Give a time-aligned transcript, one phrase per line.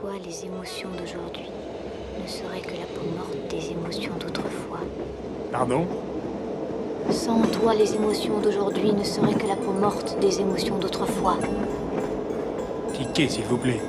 [0.00, 1.50] toi, les émotions d'aujourd'hui
[2.22, 4.78] ne seraient que la peau morte des émotions d'autrefois.
[5.50, 5.86] Pardon?
[7.10, 11.36] Sans toi, les émotions d'aujourd'hui ne seraient que la peau morte des émotions d'autrefois.
[12.92, 13.80] Piquez, s'il vous plaît.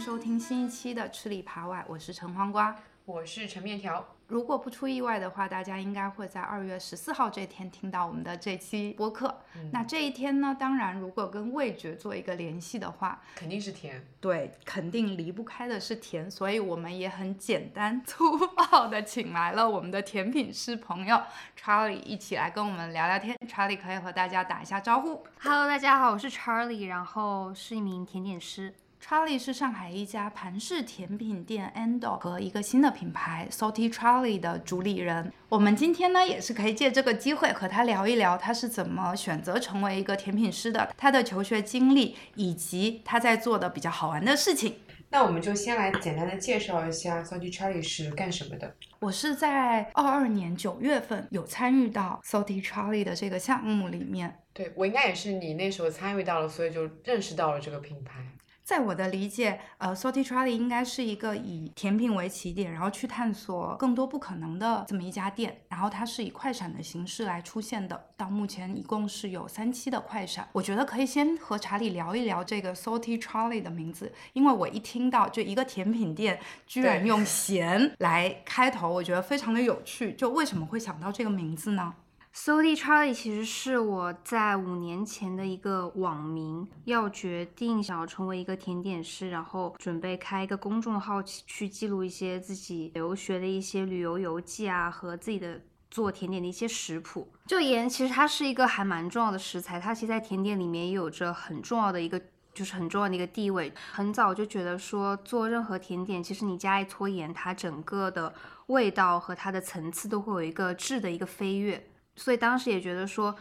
[0.00, 2.74] 收听新一期的吃里扒外，我是陈黄瓜。
[3.04, 4.02] 我是陈面条。
[4.28, 9.42] 如果不出意外的话，大家应该会在二月十四号这天听到我们的这期播客。
[9.72, 14.02] 那这一天呢，当然如果跟味觉做一个联系的话，肯定是甜。
[14.22, 21.20] 对，肯定离不开的是甜，所以我们也很简单粗暴的请来了我们的甜品师朋友
[21.62, 23.36] Charlie 一起来跟我们聊聊天。
[23.46, 25.22] Charlie 可以和大家打一下招呼。
[25.42, 28.72] Hello，大家好，我是 Charlie，然后是一名甜点师。
[29.10, 35.32] Charlie 是上海一家盘式甜品店 Endo 和一个新的品牌 Salty Charlie 的主理人。
[35.48, 44.76] 我们今天呢，也是可以借这个机会和他聊一聊，他是怎么选择成为一个甜品师的，他的求学经历，以及他在做的比较好玩的事情。
[45.08, 48.76] 那我们就先来简单的介绍一下 Salty Charlie 是干什么的。
[49.00, 54.38] 我是在二二年九月份有参与到 Salty Charlie 的这个项目里面。
[54.52, 58.24] 对我应该也是你那时候参与到了，所以就认识到了这个品牌。
[58.70, 65.62] 在我的理解，呃，Salty Charlie 应该是一个以甜品为起点，然后去探索更多不可能的这么一家店。
[65.68, 70.48] 然后它是以快闪的形式来出现的，到目前一共是有三期的快闪。
[70.52, 80.12] 我觉得可以先和查理聊一聊这个 Salty Charlie 的名字，因为我一听到就一个甜品店居然用咸来开头，我觉得非常的有趣。
[80.12, 81.92] 就为什么会想到这个名字呢？
[82.34, 97.28] Salty Charlie 其实是我在五年前的一个网名，要决定想要成为一个甜点师，然后准备开一个公众号去去记录一些自己留学的一些旅游游记啊，和自己的做甜点的一些食谱。
[97.46, 102.20] 就盐其实它是一个还蛮重要的食材，它其实在甜点里面也有着很重要的一个。
[102.52, 108.34] 就是很重要的一个地位，很早就觉得说做任何甜点，其实你加一撮盐，它整个的
[108.66, 111.86] 味道和它的层次都会有一个质的一个飞跃。
[112.20, 113.34] 所以当时也觉得说，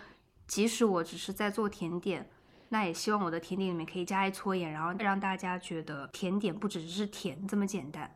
[0.47, 2.29] 即使我只是在做甜点，
[2.69, 8.15] 那也希望我的甜点里面可以加一撮盐，然后让大家觉得甜点不只是甜这么简单。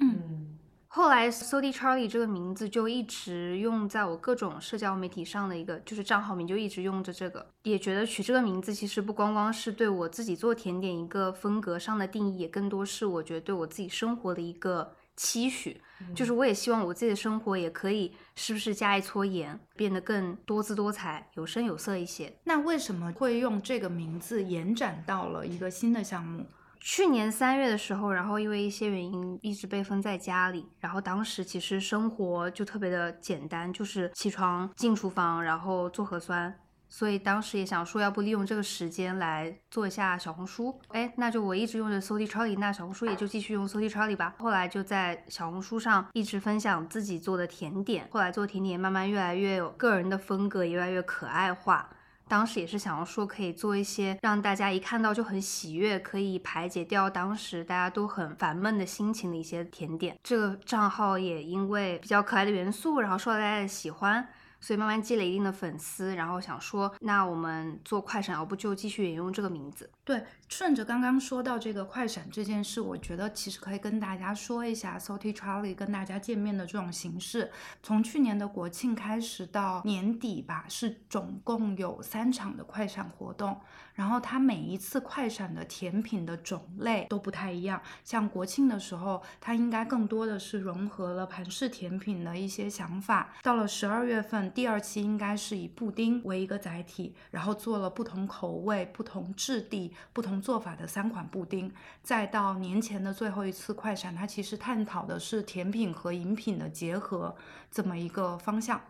[0.00, 15.80] 嗯，后来 Salty Charlie 这个名字就一直用在我各种社交媒体上的一个就是账号名，就一直用着这个，也觉得取这个名字其实不光光是对我自己做甜点一个风格上的定义，也更多是我觉得对我自己生活的一个期许。
[16.14, 22.32] 就是我也希望我自己的生活也可以是不是加一撮盐，变得更多姿多彩、有声有色一些。
[22.44, 26.44] 那为什么会用这个名字延展到了一个新的项目？
[26.80, 36.54] 去年三月的时候，然后因为一些原因一直被封在家里，然后当时其实生活就特别的简单，就是起床进厨房，然后做核酸。
[36.88, 40.80] 所以当时也想说，要不利用这个时间来做一下小红书。
[40.88, 44.34] 哎，那就我一直用着 Salty Charlie，那小红书也就继续用 Salty Charlie 吧。
[44.38, 51.90] 后来就在小红书上一直分享自己做的甜点，后来做甜点慢慢越来越有个人的风格，越来越可爱化。
[52.26, 60.16] 当时也是想要说，可以做一些让大家一看到就很喜悦，可以排解掉当时大家都很烦闷的心情的一些甜点。
[60.22, 64.26] 这个账号也因为比较可爱的元素，然后受到大家的喜欢，
[64.64, 66.14] 所以慢慢积累一定的粉丝。
[66.14, 69.90] 然后想说，那我们做快闪，要不就继续沿用这个名字。
[70.04, 77.50] 对，顺着刚刚说到这个快闪这件事，我觉得其实可以跟大家说一下 Salty Charlie 跟大家见面的这种形式。
[77.82, 83.60] 从去年的国庆开始到年底吧，是总共有三场的快闪活动。
[83.94, 87.80] 然后它每一次快闪的甜品的种类都不太一样。
[88.02, 93.32] 像国庆的时候，它应该更多的是融合了盘式甜品的一些想法。
[93.40, 99.94] 到了十二月份，第二期应该是以布丁为一个载体，然后做了不同口味、不同质地。
[100.12, 101.72] 不同做法的三款布丁，
[102.02, 107.34] 再到年前的最后一次快闪，它其实探讨的是甜品和饮品的结合
[107.70, 108.80] 这么一个方向。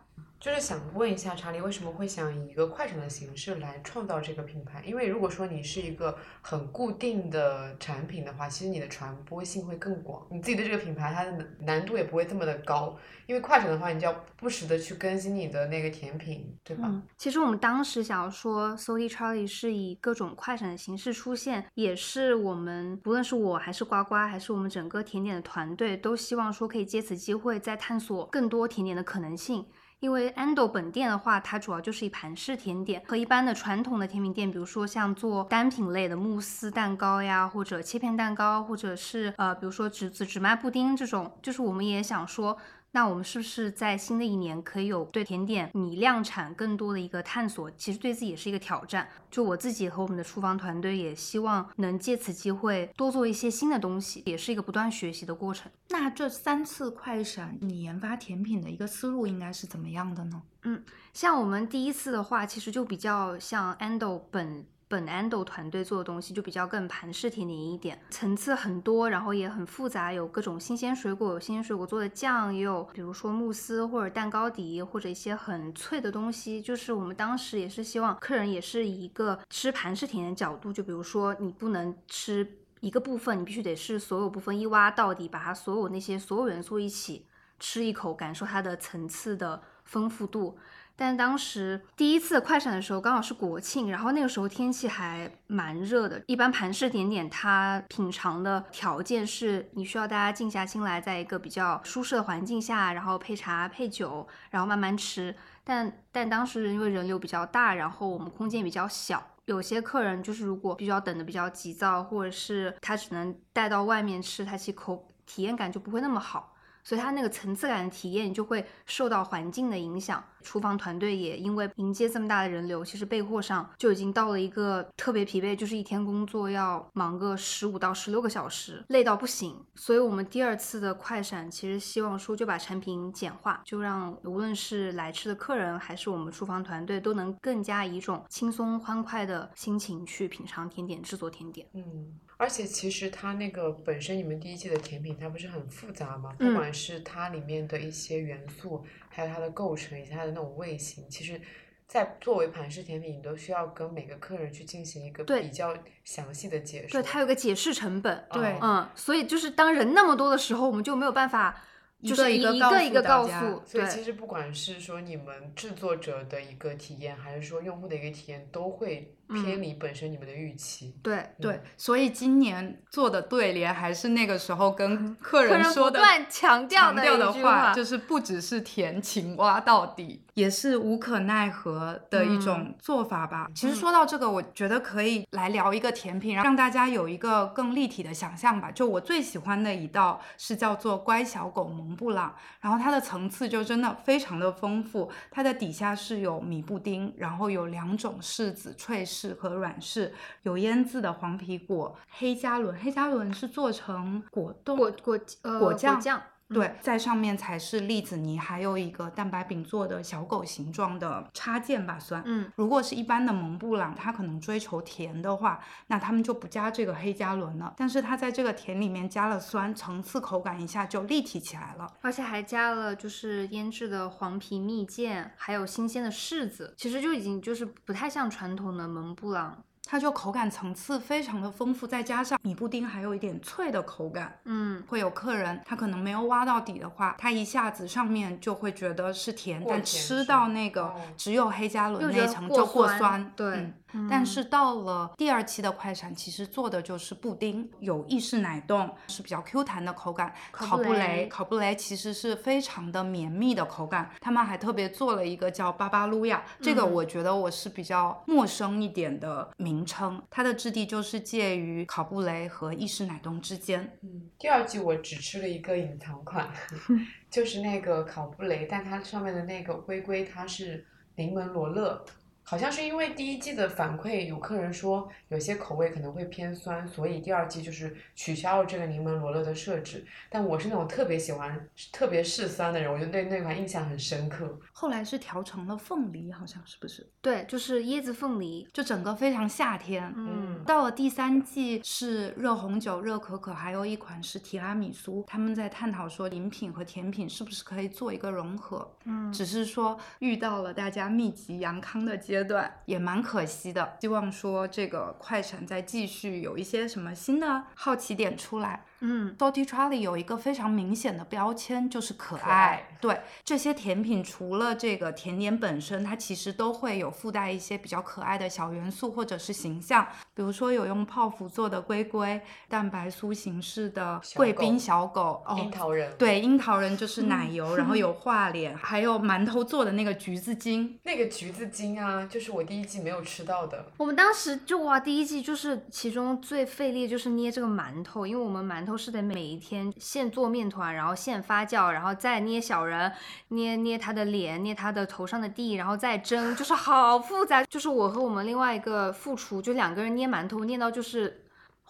[0.44, 4.82] 就是想问一下查理，为什么会想以一个快闪的形式来创造这个品牌？
[4.84, 12.94] 因为如果说你是一个很固定的产品的话，其实你的传播性会更广，你自己的这个品牌它的难度也不会这么的高。
[13.24, 16.92] 因为快闪的话，你就要不时的去更新你的那个甜品，对吧？
[17.16, 29.64] 其实我们当时想要说，Salty Charlie 是以各种快闪的形式出现，也是我们不论是我还是呱呱，还是我们整个甜点的团队，都希望说可以借此机会再探索更多甜点的可能性。
[30.04, 42.58] 因为安德本店的话，它主要就是一盘式甜点，和一般的传统的甜品店，比如说像做单品类的慕斯蛋糕呀，或者切片蛋糕，或者是呃，比如说只只只卖布丁这种，就是我们也想说。
[42.94, 47.68] 那我们是不是在新的一年可以有对甜点米量产更多的一个探索？
[47.72, 49.08] 其实对自己也是一个挑战。
[49.28, 55.68] 就我自己和我们的厨房团队也希望能借此机会多做一些新的东西，也是一个不断学习的过程。
[55.88, 60.40] 那这三次快闪，你研发甜品的一个思路应该是怎么样的呢？
[60.62, 60.80] 嗯
[61.12, 76.60] 像我们第一次的话，其实就比较像 Ando 本本 Ando 团队做的东西，就比较更盘式甜点一点，层次很多，然后也很复杂，有各种新鲜水果，有新鲜水果做的酱，也有比如说慕斯或者蛋糕底，或者一些很脆的东西。
[76.60, 87.26] 就是我们当时也是希望客人也是一个吃盘式甜点的角度，就比如说你不能吃一个部分，你必须得是所有部分一挖到底，把它所有那些所有元素一起
[87.58, 90.58] 吃一口，感受它的层次的丰富度。
[90.96, 96.22] 但当时第一次快闪的时候，刚好是国庆，然后那个时候天气还蛮热的。
[96.26, 105.34] 一般盘式点点它品尝的条件是你需要大家静下心来，在一个比较舒适的环境下，然后配茶配酒，然后慢慢吃。
[105.64, 116.53] 但但当时因为人流比较大，然后我们空间比较小，有些客人就是如果必须要等的比较急躁，或者是他只能带到外面吃，他其实口体验感就不会那么好。
[116.84, 120.22] 所以它那个层次感的体验就会受到环境的影响。
[120.42, 129.64] 厨房团队也因为迎接这么大的人流，其实备货上就已经到了一个特别疲惫，就是一天工作要忙个十五到十六个小时，累到不行。
[129.74, 141.66] 所以我们第二次的快闪，其实希望说就把产品简化，就让无论是来吃的客人，还是我们厨房团队，都能更加以一种轻松欢快的心情去品尝甜点、制作甜点。
[141.72, 146.34] 嗯，而且其实它那个本身你们第一季的甜品，它不是很复杂吗？
[146.38, 151.40] 不嗯管是它里面的一些元素，还有它的构成以及它的那种味型，其实。
[151.86, 156.94] 在作为盘式甜品，你都需要跟每个客人去进行一个比较详细的解释。
[156.94, 158.24] 对，它有个解释成本。
[158.32, 161.62] 对嗯，所以就是当人那么多的时候，我们就没有办法，
[162.02, 170.94] 就是一一个一个一个告诉，所以对其实不管是说你们制作者的一个体验，还是说用户的一个体验，都会偏嗯离本身你们的预期。
[171.02, 183.48] 对对，所以今年做的对联还是那个时候跟 客客人说的断强调强调的话，就是不只是甜，情挖到底，也是无可奈何的一嗯种做法吧。
[183.54, 188.70] 其实说到这个，我觉得可以来聊一个甜品，让让大家有一个更立体的想象吧。
[188.70, 200.10] 就我最喜欢的一道是叫做乖小狗蒙布朗，然后它的层次就真的非常的丰富，它的底下是有米布丁，然后有两种柿子，脆柿和软柿，
[200.42, 206.00] 有腌制的黄皮果、黑加仑，黑加仑是做成果冻果果呃果酱
[206.48, 212.22] 对，在上面才是栗子泥，还有一个蛋白饼做的小狗形状的插件吧，算。
[212.26, 217.72] 嗯，如果是一般的蒙布朗，它可能追求甜的话，那他们就不加这个黑加仑了。
[217.76, 221.90] 但是它在这个甜里面加了酸，层次口感一下就立体起来了。
[222.02, 229.64] 而且还加了就是腌制的黄皮蜜饯，还有新鲜的柿子，其实就已经就是不太像传统的蒙布朗。
[229.86, 241.00] 它就口感层次非常的丰富，再加上米布丁还有一点脆的口感，嗯，会有客人他可能没有挖到底的话，他一下子上面就会觉得是甜，但吃到那个哦。
[241.16, 243.32] 只有黑加仑那一层就过酸酸。
[243.36, 250.34] 对嗯嗯但是到了第二期的快闪，其实做的就是布丁，有意式奶冻，是比较 Q 弹的口感。
[250.50, 254.10] 考布雷，雷烤布雷其实是非常的绵密的口感。
[254.20, 260.20] 他们还特别做了一个叫巴巴路亚，这个嗯我觉得我是比较陌生一点的名称。
[260.28, 263.96] 它的质地就是介于考布雷和意式奶冻之间。
[264.02, 266.50] 嗯，第二季我只吃了一个隐藏款，
[267.30, 270.84] 就是那个烤布雷，但它上面的那个龟龟它是
[271.16, 272.04] 柠檬罗勒，
[272.44, 280.04] 好像是因为第一季的反馈，有客人说有些口味可能会偏酸，所以第二季就是取消了这个柠檬罗勒的设置。
[280.28, 284.58] 但我是那种特别喜欢、特别嗜酸的人，我就对那款印象很深刻。
[284.72, 287.08] 后来是调成了凤梨，好像是不是？
[287.20, 288.68] 对，就是椰子凤梨。
[288.72, 290.12] 就整个非常夏天。
[290.16, 295.24] 嗯，到了第三季是热红酒、热可可，还有一款是提拉米苏。
[295.26, 298.94] 他们在探讨说饮品和甜品是不是可以做一个融合。
[299.04, 303.96] 嗯只是说遇到了大家密集阳康的阶阶段，也蛮可惜的。
[304.00, 308.84] 希望说这个快闪再继续有一些什么新的好奇点出来。
[309.06, 312.42] 嗯，Dotty Charlie 有一个非常明显的标签，就是可爱。
[312.42, 330.98] 可爱对这些甜品，除了这个甜点本身，它其实都会有附带一些比较可爱的小元素或者是形象，比如说有用泡芙做的龟龟，蛋白酥形式的贵宾狗小狗，哦樱桃人，对，樱桃人就是奶油，然后有 画脸，还有馒头做的那个橘子精。
[331.02, 333.84] 那个橘子精啊，就是我第一季没有吃到的。
[333.98, 343.12] 我们当时就哇，第一季就是其中最费力就是捏这个馒头，因为我们馒头头是得每一天现做面团，然后现发酵，然后再捏小人，
[343.48, 347.64] 捏捏他的脸，捏他的头上的地，然后再蒸，就是好复杂。
[347.64, 351.40] 就是我和我们另外一个副厨，就两个人捏馒头，捏到就是。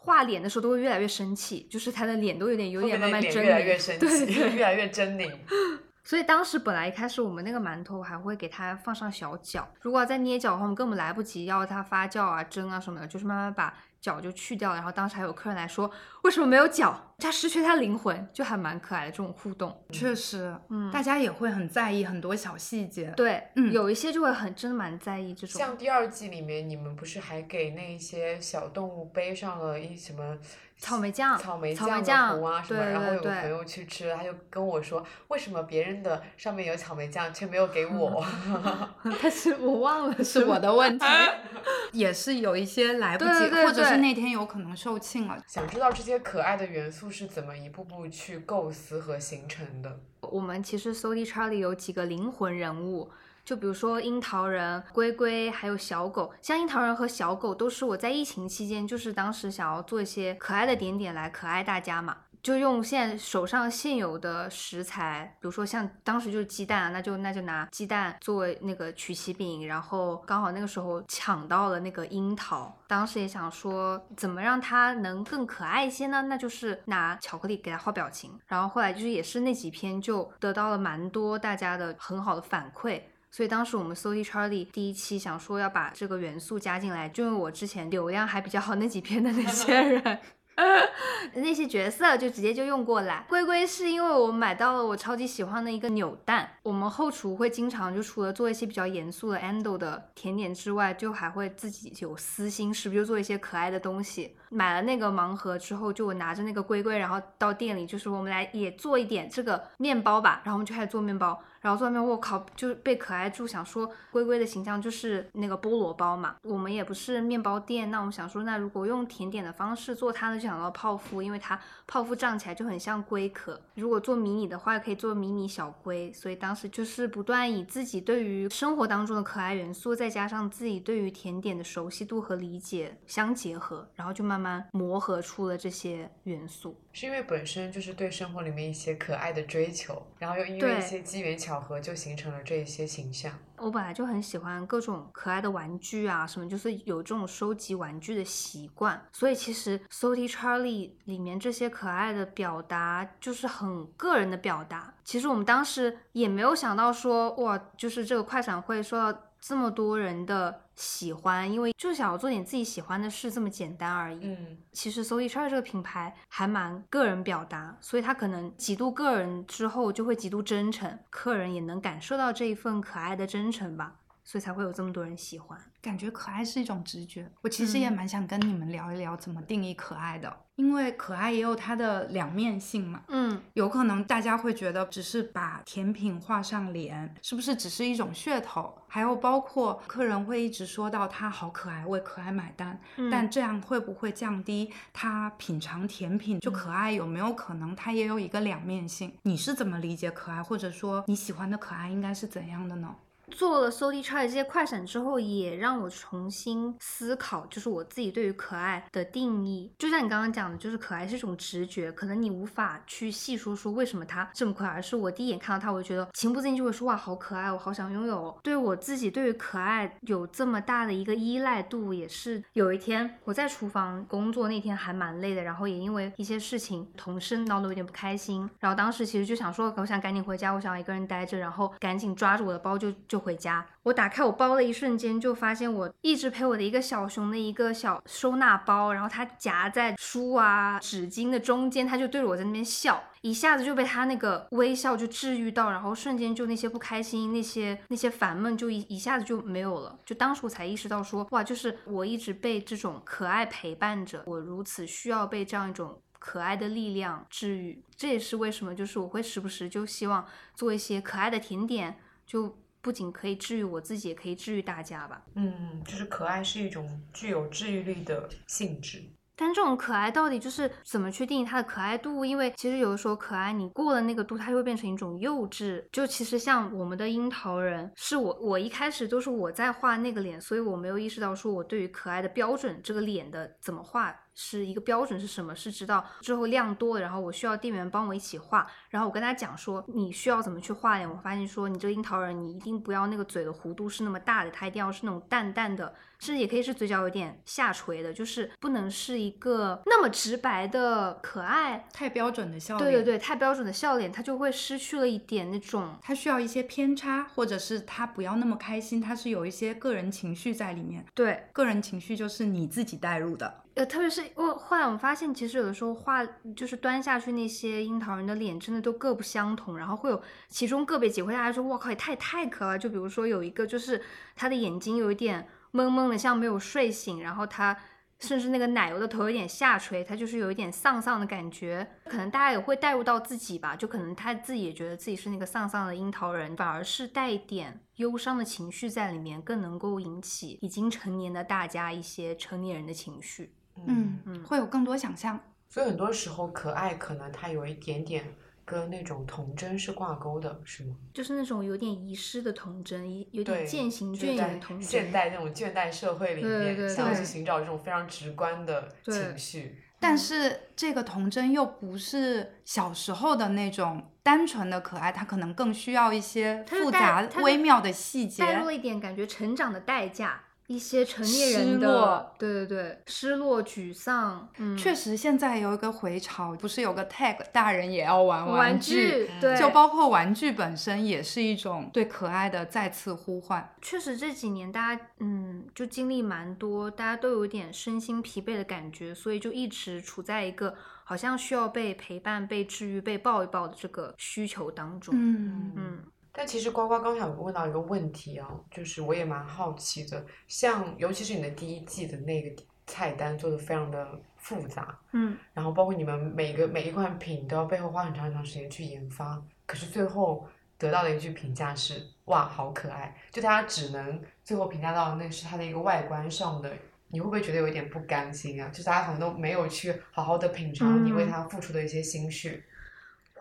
[0.06, 5.32] 画脸的时候都会越来越生气，就是他的脸都有点有点慢慢狰狞，面的越来越生对气，对 越来越狰狞。
[6.04, 13.72] 所以当时本来一开始我们那个馒头还会给它放上小脚，如果要再捏脚的话，我们根本来不及要它发酵啊、蒸啊什么的，就是慢慢把
[14.04, 14.74] 角就去掉。
[14.74, 15.90] 然后当时还有客人来说，
[16.22, 17.14] 为什么没有脚？
[17.16, 19.82] 它失去它灵魂，就还蛮可爱的这种互动。
[19.92, 23.12] 确实，嗯大家也会很在意很多小细节。
[23.16, 25.58] 对，嗯有一些就会很真的蛮在意这种。
[25.58, 30.36] 像第二季里面，你们不是还给那些小动物背上了一什么
[30.76, 32.82] 草莓酱草莓草莓酱酱的壶啊什么？
[32.82, 38.26] 对然后有个朋友去吃，他就跟我说，为什么别人的上面有草莓酱，却没有给我？
[39.22, 41.06] 但是我忘了是我的问题，
[41.92, 45.42] 也是有一些来不及，对对对或者是对那天有可能售罄了。
[45.46, 50.00] 想知道这些可爱的元素是怎么一步步去构思和形成的？
[50.20, 53.10] 我们其实 s o d y Charlie 有几个灵魂人物，
[53.44, 56.32] 就比如说樱桃人、龟龟，还有小狗。
[56.40, 62.16] 像樱桃人和小狗都是我在疫情期间，就是当时想要做一些可爱的点点来可爱大家嘛。
[62.44, 76.20] 就用现在手上现有的食材，比如说像当时就是鸡蛋啊，那就那就拿鸡蛋作为那个曲奇饼，然后刚好那个时候抢到了那个樱桃，当时也想说怎么让它能更可爱一些呢？
[76.28, 83.00] 那就是拿巧克力给它画表情，然后后来就是也是那几篇就得到了蛮多大家的很好的反馈。
[83.30, 90.20] 所以当时我们 s o d y Charlie 第一期想说要把这个元素加进来，就因为我之前流量还比较好那几篇的那些人，
[91.34, 93.24] 那些角色就直接就用过来。
[93.28, 104.36] 龟龟是因为我买到了我超级喜欢的一个扭蛋，我们后厨会经常就除了做一些比较严肃的 endo 的甜点之外，就还会自己有私心，是不是就做一些可爱的东西？
[104.54, 111.42] 买了那个盲盒之后，就我拿着那个龟龟，然后到店里，就是我们来也做一点这个面包吧，然后我们就开始做面包。
[111.60, 116.36] 然后做完面，我靠，就被可爱住，想说龟龟的形象就是那个菠萝包嘛。
[116.42, 123.58] 我们也不是面包店，那我们想说，那如果用甜点的方式做它呢，就想到泡芙，因为它泡芙胀起来就很像龟壳。
[123.76, 126.12] 如果做迷你的话，可以做迷你小龟。
[126.12, 136.80] 所以当时就是不断以自己对于生活当中的可爱元素，再加上自己对于甜点的熟悉度和理解相结合，然后就慢慢磨合出了这些元素。
[136.92, 143.32] 是因为本身就是对生活里面一些可爱的追求，然后又因为一些机缘巧合，就形成了这一些形象。
[143.56, 154.94] 我本来就很喜欢各种可爱的玩具啊，什么就是有这种收集玩具的习惯，所以其实 Salty Charlie 里面这些可爱的表达就是很个人的表达。
[155.04, 164.20] 其实我们当时也没有想到说，哇，就是这个快闪会受到这么多人的喜欢，因为就想要做点自己喜欢的事，这么简单而已。
[164.22, 175.60] 嗯，其实 Salty Charlie 这个品牌还蛮个人表达，所以它可能极度个人之后就会极度真诚，客人也能感受到这一份可爱的真诚吧，所以才会有这么多人喜欢。
[175.82, 183.02] 感觉可爱是一种直觉，我其实也嗯蛮想跟你们聊一聊怎么定义可爱的，因为可爱也有它的两面性嘛。
[183.08, 188.78] 嗯，有可能大家会觉得只是把甜品画上脸，是不是只是一种噱头？
[188.86, 196.92] 还有包括客人会一直说到他好可爱，为可爱买单，嗯但这样会不会降低他品尝甜品就可爱？
[196.92, 199.12] 有没有可能它也有一个两面性？
[199.22, 202.94] 你是怎么理解可爱，或者说你喜欢的可爱应该是怎样的呢？
[203.30, 209.72] 做了 Salty Charlie 这些快闪之后，也让我重新思考，就是我自己对于可爱的定义。
[209.78, 218.36] 就像你刚刚讲的，就是可爱是一种直觉，可能你无法去细说说为什么它这么可爱，而是我第一眼看到它，我就觉得情不自禁就会说哇，好可爱，我好想拥有。
[218.42, 233.64] 对我自己对于可爱有这么大的一个依赖度，也是有一天我在厨房工作那天还蛮累的，然后也因为一些事情，同事闹得有点不开心，然后当时其实就想说，我想赶紧回家，我想要一个人待着，然后赶紧抓着我的包就就回家。
[233.84, 249.96] 我打开我包的一瞬间，就发现我一直陪我的一个小熊的一个小收纳包，然后它夹在书啊、纸巾的中间，它就对着我在那边笑，一下子就被它那个微笑就治愈到，然后瞬间就那些不开心、那些那些烦闷就一一下子就没有了。
[250.04, 256.00] 就当时我才意识到说，哇，就是我一直被这种可爱陪伴着，我如此需要被这样一种。
[256.18, 265.24] 可爱的力量治愈，这也是为什么，就是我会时不时就希望做一些可爱的甜点，就不仅可以治愈我自己，也可以治愈大家吧。
[265.36, 269.02] 嗯，就是可爱是一种具有治愈力的性质。
[269.36, 272.24] 但这种可爱到底就是怎么去定义它的可爱度？
[272.24, 275.82] 因为其实有的时候可爱你过了那个度，它就会变成一种幼稚。
[275.90, 301.86] 就其实像我们的樱桃人，是我我一开始都是我在画那个脸，所以我没有意识到说我对于可爱的标准这个脸的怎么画是一个标准是什么，是知道之后量多，然后我需要店员帮我一起画，然后我跟他讲说你需要怎么去画脸，我发现说你这个樱桃人你一定不要那个嘴的弧度是那么大的，它一定要是那种淡淡的，甚至也可以是嘴角有点下垂的，就是不能是一个那么直白的可爱。
[301.92, 311.04] 太标准的笑脸，对对对，太标准的笑脸，它就会失去了一点那种它需要一些偏差，或者是他不要那么开心，他是有一些个人情绪在里面。
[311.14, 322.78] 对个人情绪就是你自己带入的，呃，特别是我后来我发现，其实有的时候画就是端下去那些樱桃人的脸，真的都各不相同，然后会有其中个别几会大家说，哇靠，也太太可爱。
[322.78, 324.00] 就比如说有一个就是
[324.36, 327.76] 他的眼睛有一点蒙蒙的，像没有睡醒，然后他
[328.20, 331.84] 甚至那个奶油的头有点下垂，他就是有一点丧丧的感觉。
[332.04, 343.52] 可能大家也会带入到自己吧，就可能他自己也觉得自己是那个丧丧的樱桃人，反而是带一点忧伤的情绪在里面，更能够引起已经成年的大家一些成年人的情绪。
[343.86, 345.38] 嗯嗯会有更多想象。
[345.68, 348.24] 所以很多时候可爱可能它有一点点
[348.64, 350.94] 跟那种童真是挂钩的，是吗？
[351.12, 354.88] 就是那种有点遗失的童真，有点对，渐行渐远的童真。
[354.88, 359.80] 现代那种倦怠社会里对面，对想要去对寻找这种非常直观的对情绪。
[360.00, 368.44] 但是这个童真又不是小时候的那种单纯的可爱，它可能更需要一些复杂微妙的细节。
[368.44, 383.74] 带入了一点感觉成长的代价，一些成年人的落，对对对，失落、沮丧，嗯，确实，现在有一个回潮，不是有个 tag，大人也要玩玩具，对，就包括玩具本身也是一种对可爱的再次呼唤。
[383.82, 395.14] 确实这几年大家嗯就经历蛮多，大家都有点身心疲惫的感觉，所以就一直处在一个好像需要被陪伴、被治愈、被抱一抱的这个需求当中。
[395.14, 395.98] 嗯嗯
[396.36, 416.70] 但其实呱呱刚才有问到一个问题啊，就是我也蛮好奇的，像尤其是你的第一季的那个菜单做的非常的复杂，嗯，然后包括你们每个每一款品都要背后花很长很长时间去研发，可是最后得到的一句评价是哇好可爱，就大家只能最后评价到那是它的一个外观上的。
[417.08, 418.68] 你会不会觉得有点不甘心啊？
[418.70, 422.60] 就是大家好像都没有去好好的品尝你为嗯它付出的一些心血。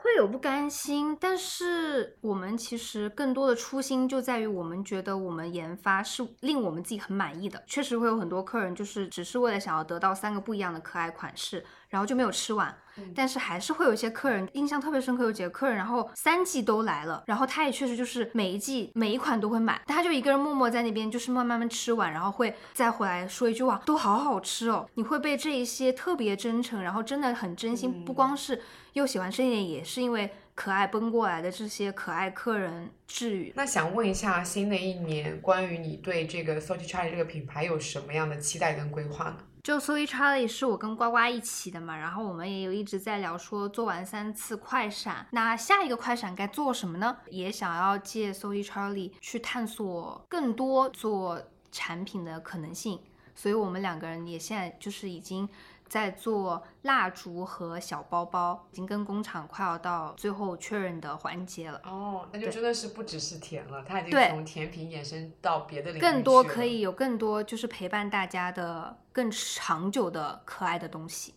[0.04, 7.64] 会有不甘心，但是我们其实更多的初心就在于我们觉得我们研发是令我们自己很满意的。
[7.66, 12.76] 确实会有很多客人就是只是为了想要得到三个不一样的可爱款式，然后就没有吃完。
[12.98, 24.88] 嗯但是还是会有一些客人印象特别深刻，有几个客人，然后三季都来了，然后他也确实就是每一季每一款都会买，但他就一个人默默在那边，就是慢慢慢吃完，然后会再回来说一句哇，都好好吃哦。
[24.96, 28.62] 你会被这一些特别真诚，然后真的很真心，不光是
[28.94, 33.52] 又喜欢这一点，也是因为可爱奔过来的这些可爱客人治愈。
[33.56, 39.38] 那想问一下，新的一年关于你对这个 Salty Charlie 这个品牌有什么样的期待跟规划呢？
[39.64, 47.16] 就 Sorry Charlie 是我跟呱呱一起的嘛，然后我们也有一直在聊说做完三次快闪，那下一个快闪该做什么呢？
[47.30, 53.00] 也想要借 Sorry Charlie 去探索更多做产品的可能性，
[53.34, 55.48] 所以我们两个人也现在就是已经
[55.88, 61.80] 在做蜡烛和小包包，已经跟工厂快要到最后确认的环节了。
[61.86, 71.34] 哦，那就真的是不只是甜了，它已经从甜品衍生到别的领域更多可以有更多就是陪伴大家的更长久的可爱的东西。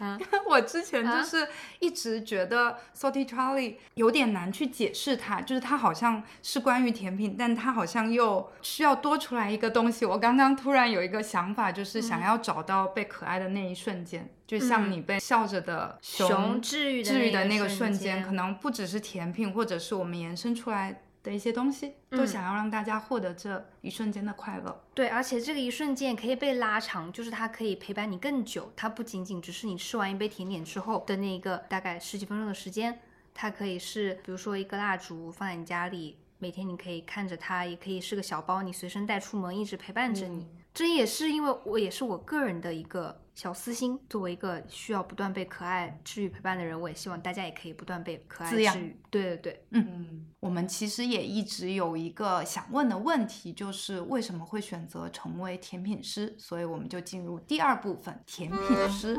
[0.00, 1.46] 嗯， 我之前啊就是
[1.78, 10.06] 一直觉得 Salty Charlie 有点难去解释它，就是它好像是关于甜品，但它好像又需要多出来一个东西。
[10.06, 24.84] 我刚刚突然有一个想法，就是想要找到被可爱的那一瞬间，就像嗯你被笑着的熊熊治愈的治愈的那那个瞬间可能不只是甜品，或者是我们延伸出来的一些东西，都嗯想要让大家获得这一瞬间的快乐。
[24.94, 32.98] 对，而且这个一瞬间可以被拉长，就是它可以陪伴你更久，它不仅仅只是你吃完一杯甜点之后的那个大概十几分钟的时间，
[33.34, 40.44] 它可以是比如说一个蜡烛放在你家里，每天你可以看着它，也可以是个小包，你随身带出门，一直陪伴着你。
[40.44, 48.96] 嗯这也是因为我也是我个人的一个小私心，作为一个需要不断被可爱治愈陪伴的人，我也希望大家也可以不断被可爱滋养治愈。
[49.10, 56.34] 对对对，嗯，我们其实也一直有一个想问的问题，就是为什么会选择成为甜品师？
[56.36, 59.16] 所以我们就进入第二部分，甜品师。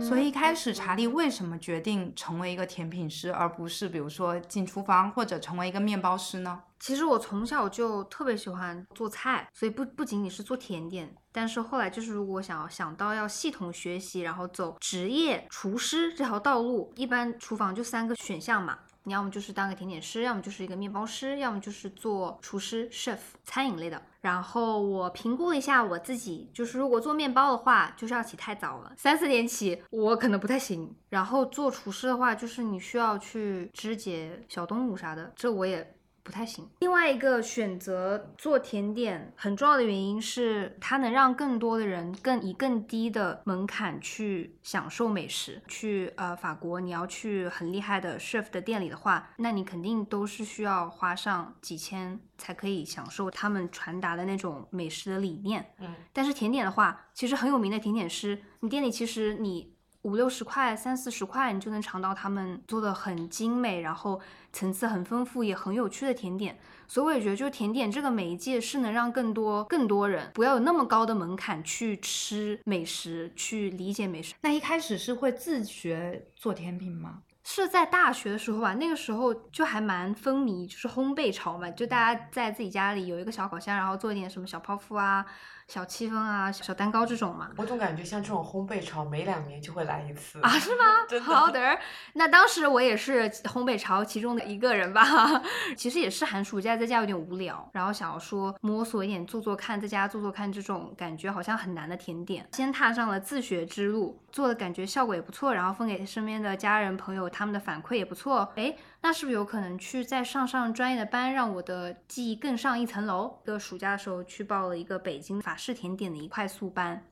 [0.00, 6.62] 所以一开始，查理为什么决定成为一个甜品师，而不是比如说进厨房或者成为一个面包师呢？
[6.78, 18.78] 其实我从小就特别喜欢做菜，所以不不仅仅是做甜点，但是后来就是如果想要想到要系统学习，然后走职业厨师这条道路，一般厨房就三个选项嘛。
[19.06, 24.02] 你要么就是当个甜点师，要么就是一个面包师，要么就是做厨师 chef 餐饮类的。
[24.20, 30.92] 然后我评估了一下我自己，就是如果做面包的话，就是要起太早了，三四点起，我可能不太行。
[31.10, 35.95] 然后做厨师的话，就是你需要去肢解小动物啥的，这我也。
[36.26, 36.68] 不太行。
[36.80, 45.62] 另外一个选择做甜点很重要的原因是，它能让更多的人更以更低的门槛去享受美食。
[45.68, 55.64] 去呃法国，你要去很厉害的 chef 的店里的话，那你肯定都是需要花上几千才可以享受他们传达的那种美食的理念。
[55.78, 59.75] 嗯，但是甜点的话，其实很有名的甜点师，你店里其实你。
[60.06, 64.20] 五六十块、三四十块，你就能尝到他们做的很精美，然后
[64.52, 66.56] 层次很丰富，也很有趣的甜点。
[66.86, 74.34] 所以我也觉得，就甜点这个媒介是能让更多更多人不要有那么高的门槛去吃美食，去理解美食。
[74.42, 77.22] 那一开始是会自学做甜品吗？
[77.42, 85.26] 是在大学的时候吧，那个时候就还蛮风靡，就是烘焙潮嘛，就大家在自己家里有一个小烤箱，然后做一点什么小泡芙啊。
[85.68, 90.48] 小戚风啊，小蛋糕这种嘛，我总感觉像这种烘焙潮，每两年就会来一次啊？
[90.58, 90.84] 是吗？
[91.26, 91.76] 好的，
[92.14, 95.04] 那当时我也是烘焙潮其中的一个人吧。
[95.76, 108.76] 其实也是寒暑假在家有点无聊，然后想要说摸索一点，做做看，在家做做看这种感觉好像很难的甜点，先踏上了自学之路，做的感觉效果也不错，然后分给身边的家人朋友，他们的反馈也不错，哎。
[109.06, 113.38] 那是不是有可能去再上上专业的班，让我的技艺更上一层楼？
[113.44, 117.04] 个暑假的时候去报了一个北京法式甜点的一快速班，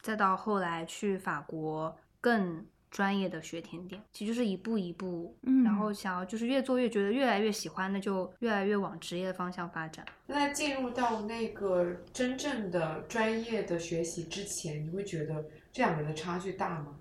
[0.00, 10.06] 再到后来去法国更专业的学甜点，其实就是一步一步，嗯，然后想要就是越做越觉得越来越喜欢，那就越来越往职业的方向发展。
[10.28, 16.96] 那进入到那个真正的专业的学习之前，你会觉得这两个人的差距大吗？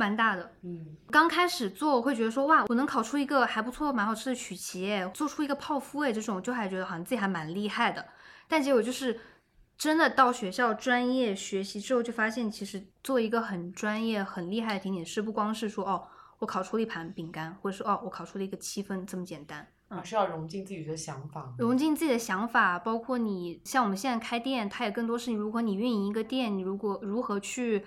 [0.00, 8.02] 蛮大的，嗯，刚开始做我会觉得说哇，我能烤出一个还不错、蛮好吃的曲奇，做出一个泡芙哎，这种就还觉得好像自己还蛮厉害的。
[8.48, 9.20] 但结果就是
[9.76, 16.08] 真的到学校专业学习之后，就发现其实做一个很专业、很厉害的甜点师，不光是说哦，
[16.38, 27.84] 我烤出了一盘饼干，或者说哦，我烤出了一个七分这么简单，而是要融进自己的想法，融进自己的想法，包括你像我们现在开店，它也更多是如果你运营一个店，你如果如何去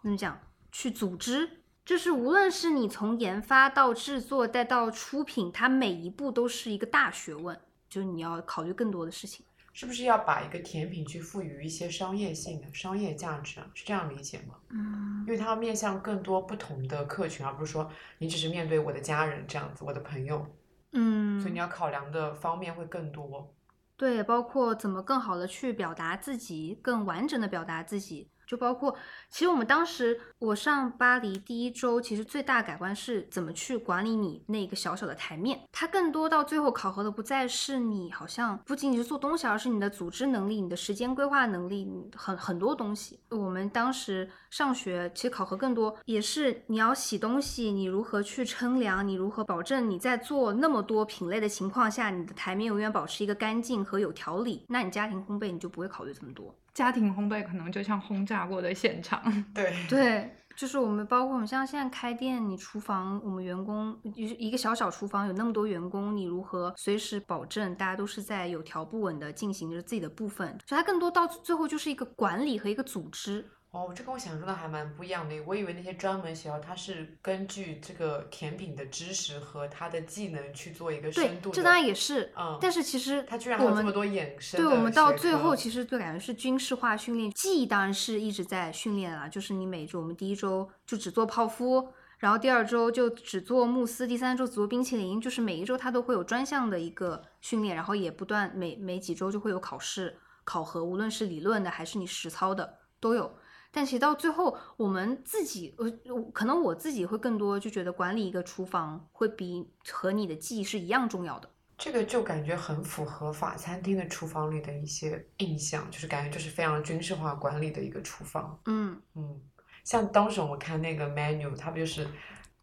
[0.00, 0.38] 怎么讲？
[0.70, 9.44] 去组织，就是无论是你从研发到制作再到出品，它每一步都是一个大学问，就是你要考虑更多的事情。
[9.72, 13.70] 是不是要把一个甜品去赋予一些商业性的商业价值啊？
[13.74, 14.56] 是这样理解吗？
[14.70, 20.44] 嗯，因为它要面向更多不同的客群，而不是说你只是面对我的家人这样子，我的朋友。
[20.92, 23.54] 嗯，所以你要考量的方面会更多。
[23.96, 28.28] 对，包括怎么更好的去表达自己，更完整的表达自己。
[28.48, 28.96] 就包括，
[29.28, 35.60] 其实我们当时我上巴黎第一周，其实最大改观是怎么去管理你那个小小的台面。
[35.70, 43.20] 它更多到最后考核的不再是你好像不仅仅是做东西，而是你的组织能力、你的时间规划能力，很很多东西。
[43.28, 54.64] 我们当时上学其实考核更多，也是你要洗东西，你如何去称量，你如何保证你在做那么多品类的情况下，你的台面永远保持一个干净和有条理。
[54.68, 56.54] 那你家庭烘焙你就不会考虑这么多。
[56.78, 59.20] 家庭烘焙可能就像轰炸过的现场，
[59.52, 70.56] 对对， 就是我们包括我们像现在开店，你厨房我们员工一一个小小厨房有那么多员工，你如何随时保证大家都是在有条不紊的进行着自己的部分？
[70.68, 73.44] 所以它更多到最后就是一个管理和一个组织。
[73.70, 75.36] 哦，这跟我想象的还蛮不一样的。
[75.46, 81.54] 我以为那些专门学校，它是根据这个甜品的知识和它的技能去做一个深度的。
[81.54, 82.58] 这当然也是，嗯。
[82.60, 84.58] 但是其实它居然还有这么多衍生。
[84.58, 87.30] 对我们到最后，其实就感觉是军事化训练。
[87.32, 103.30] 技艺当然是一直在训练啊，就是你每周我们第一周就只做泡芙，然后第二周就只做慕斯，第三周只做冰淇淋，就是每一周它都会有专项的一个训练，然后也不断每每几周就会有考试考核，无论是理论的还是你实操的都有。
[103.78, 105.88] 但其实到最后，我们自己，呃，
[106.32, 111.48] 可能我自己会更多就觉得管理一个厨房会比和你的记忆是一样重要的。
[111.76, 118.60] 这个就感觉很符合法餐厅的厨房里的一些印象，就是感觉就是非常军事化管理的一个厨房。
[118.66, 119.40] 嗯嗯，
[119.84, 122.04] 像当时我们看那个 menu，它不就是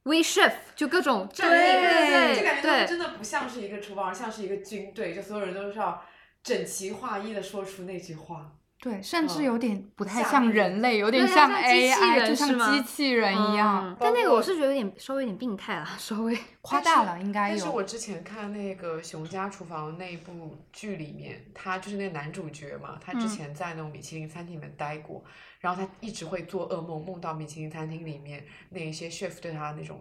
[0.03, 6.03] we chef 就各种对对对，就感觉真的不像是一个厨房，而像是一个军队，就所有人都是要
[6.43, 8.51] 整齐划一的说出那句话。
[8.85, 13.97] 对，甚至有点不太像人类，有点像 AI，就像机器人一样。
[13.99, 17.55] 但那个我是觉得有点稍微有点病态了， 稍微 夸大了，应该有。
[17.57, 25.23] 但是我之前看那个《熊家厨房》那部剧里面，他就是那个男主角嘛，他之前在那种米其林餐厅里面待过，
[25.59, 29.99] 然后他一直会做噩梦，梦到米其林餐厅里面那一些 chef 对他那种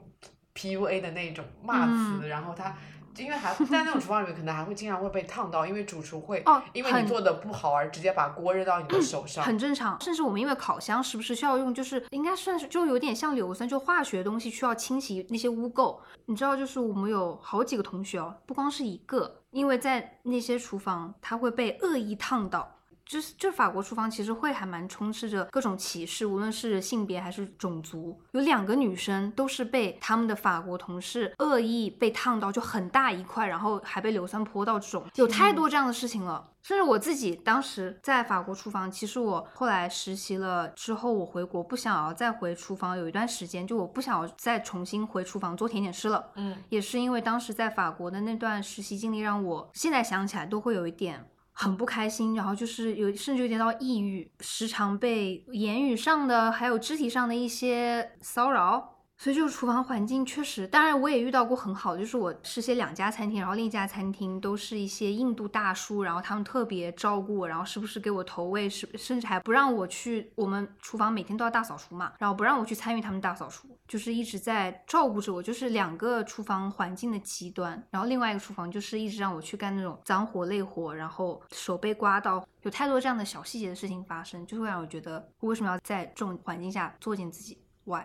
[0.55, 2.77] PUA 的那种骂词，嗯然后他。
[3.19, 9.45] 因为还在那种厨房里面，可能还会经常会被烫到，因为主厨会哦因为你做的不好而直接把锅扔到你的手上。
[9.45, 10.01] 很正常。
[10.01, 15.99] 甚至我们因为烤箱时不时需要用，就是应该算是就有点像硫酸，就化学东西需要清洗那些污垢。
[16.27, 22.71] 你知道，就是我们有好几个同学哦，不光是一个，因为在那些厨房，他会被恶意烫到。
[23.07, 28.19] 就是，就法国厨房其实会还蛮充斥着各种歧视，无论是性别还是种族。
[28.33, 36.51] 有两个女生都是被他们的法国同事恶意被烫到，就很大一块，然后还被硫酸泼到肿，有太多这样的事情了。
[36.63, 46.31] 甚至我自己当时在法国厨房，其实我后来实习了之后，我回国不想要再回厨房，有一段时间就我不想要再重新回厨房做甜点师了。
[46.37, 58.94] 嗯，也是因为当时在法国的那段实习经历，让我现在想起来都会有一点很不开心，然后就是有甚至有点到抑郁，时常被言语上的还有肢体上的一些骚扰。
[59.25, 88.03] 所以就是厨房环境确实，当然我也遇到过很好，就是我实习两家餐厅，然后另一家餐厅都是一些印度大叔，然后他们特别照顾我，然后时不时给我投喂，是甚至还不让我去我们厨房每天都要大扫除嘛，然后不让我去参与他们大扫除，就是一直在照顾着我，就是两个厨房环境的极端，然后另外一个厨房就是一直让我去干那种脏活累活，然后手被刮到，有太多这样的小细节的事情发生，就会让我觉得我为什么要在这种环境下作践自己？Why？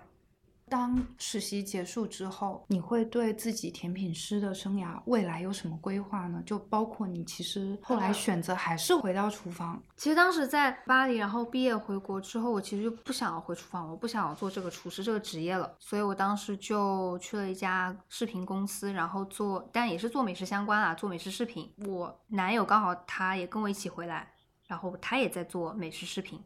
[0.69, 6.41] 当实习结束之后，你会对自己甜品师的生涯未来有什么规划呢？
[6.45, 21.69] 就包括你其实后来选择还是回到厨房，其实当时在巴黎，然后毕业回国之后，我其实就不想要回厨房，我不想要做这个厨师这个职业了，所以我当时就去了一家视频公司，然后做，但也是做美食相关啊，做美食视频。
[21.87, 24.31] 我男友刚好他也跟我一起回来，
[24.67, 26.39] 然后他也在做美食视频，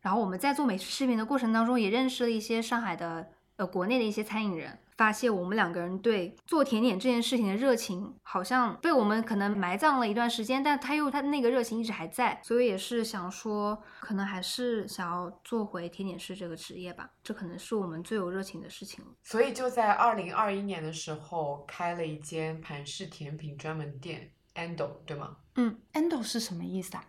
[0.00, 4.78] 然后我们在做美食视频的过程当中，也认识了一些上海的呃国内的一些餐饮人。
[4.96, 19.12] 发现我们两个人对做甜点这件事情的热情，好像被我们可能埋葬了一段时间，但他又他那个热情一直还在，所以也是想说，可能还是想要做回甜点师这个职业吧，这可能是我们最有热情的事情了。
[19.22, 25.36] 所以就在二零二一年的时候开了一间盘式甜品专门店 Ando，对吗？
[25.54, 27.04] 嗯，Ando 是什么意思啊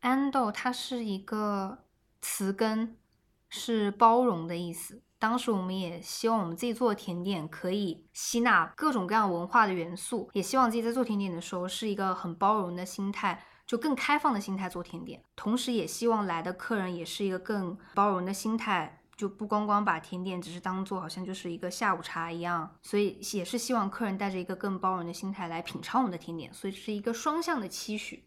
[0.00, 1.84] ？，ando 它是一个
[2.22, 2.96] 词根，
[3.50, 5.02] 是包容的意思。
[5.24, 15.22] 当时我们也希望我们自己做的甜点可以吸纳各种各样文化的元素，也希望自己在做甜点的时候是一个很包容的心态，就更开放的心态做甜点。
[15.34, 22.76] 同时，也希望来的客人也是一个更包容的心态，就不光光把甜点只是当做好像就是一个下午茶一样。
[22.82, 28.24] 所以也是希望客人带着一个更包容的心态来品尝我们的甜点，所以是一个双向的期许。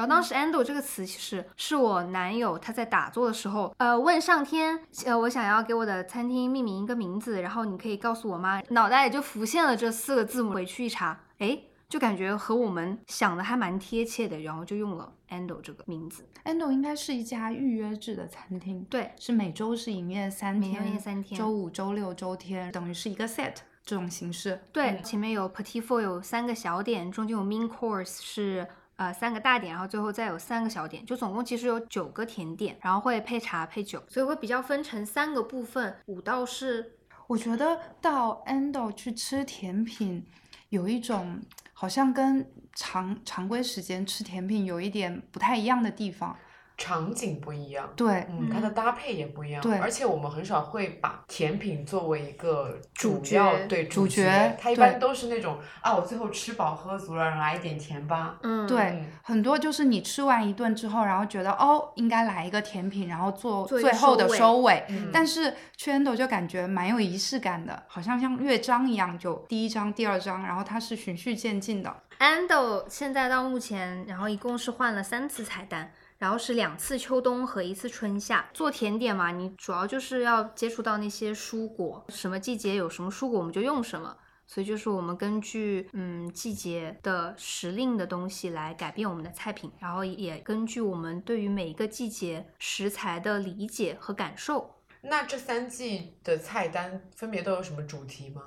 [0.00, 8.62] 然后当时 “endo” 这个词其实是我男友他在打坐的时候，呃，问上天，呃，我想要给我的餐厅命名一个名字，然后你可以告诉我吗？
[8.70, 16.26] 脑袋里就浮现了这四个字母，回去一查，哎，就感觉和我们想的还蛮贴切的，然后就用了 Endo 这个名字。
[16.46, 23.52] Endo 应该是一家预约制的餐厅，对，是每周是营业三天，营业三天周五、周六、周天，等于是一个 set
[23.84, 24.62] 这种形式。
[24.72, 28.66] 对，前面有 petit four 有三个小点，中间有 main course 是
[29.00, 40.26] 呃三个大点，然后最后再有三个小点，就总共其实有九个甜点，然后会配茶配酒，所以会比较分成三个部分，五道是我觉得到 Endo 去吃甜品，
[40.68, 41.40] 有一种
[41.72, 46.36] 好像跟常常规时间吃甜品有一点不太一样的地方。
[46.80, 47.86] 场景不一样。
[47.94, 58.38] 对，嗯，它的搭配也不一样，对而且我们很少会把甜品作为一个主主要角对主角角，它一般都是那种啊，我最后吃饱喝足了，来一点甜吧。
[58.42, 64.84] 嗯对嗯，很多就是你吃完一顿之后，然后觉得哦，应该来一个甜品，然后做最后的收尾收尾。
[64.88, 71.94] 嗯但是去 Endo 就感觉蛮有仪式感的，好像像乐章一样，就第一章、第二章，然后它是循序渐进的。
[72.18, 75.90] Ando 现在到目前，然后一共是换了三次菜单，
[76.20, 78.50] 然后是两次秋冬和一次春夏。
[78.52, 84.14] 做甜点嘛，你主要就是要接触到那些蔬果，什么季节有什么蔬果我们就用什么。
[84.46, 94.76] 所以就是我们根据嗯季节的时令的东西来改变我们的菜品，然后也根据我们对于每一个季节食材的理解和感受。
[95.02, 98.42] 那这三季的菜单分别都有什么主题吗？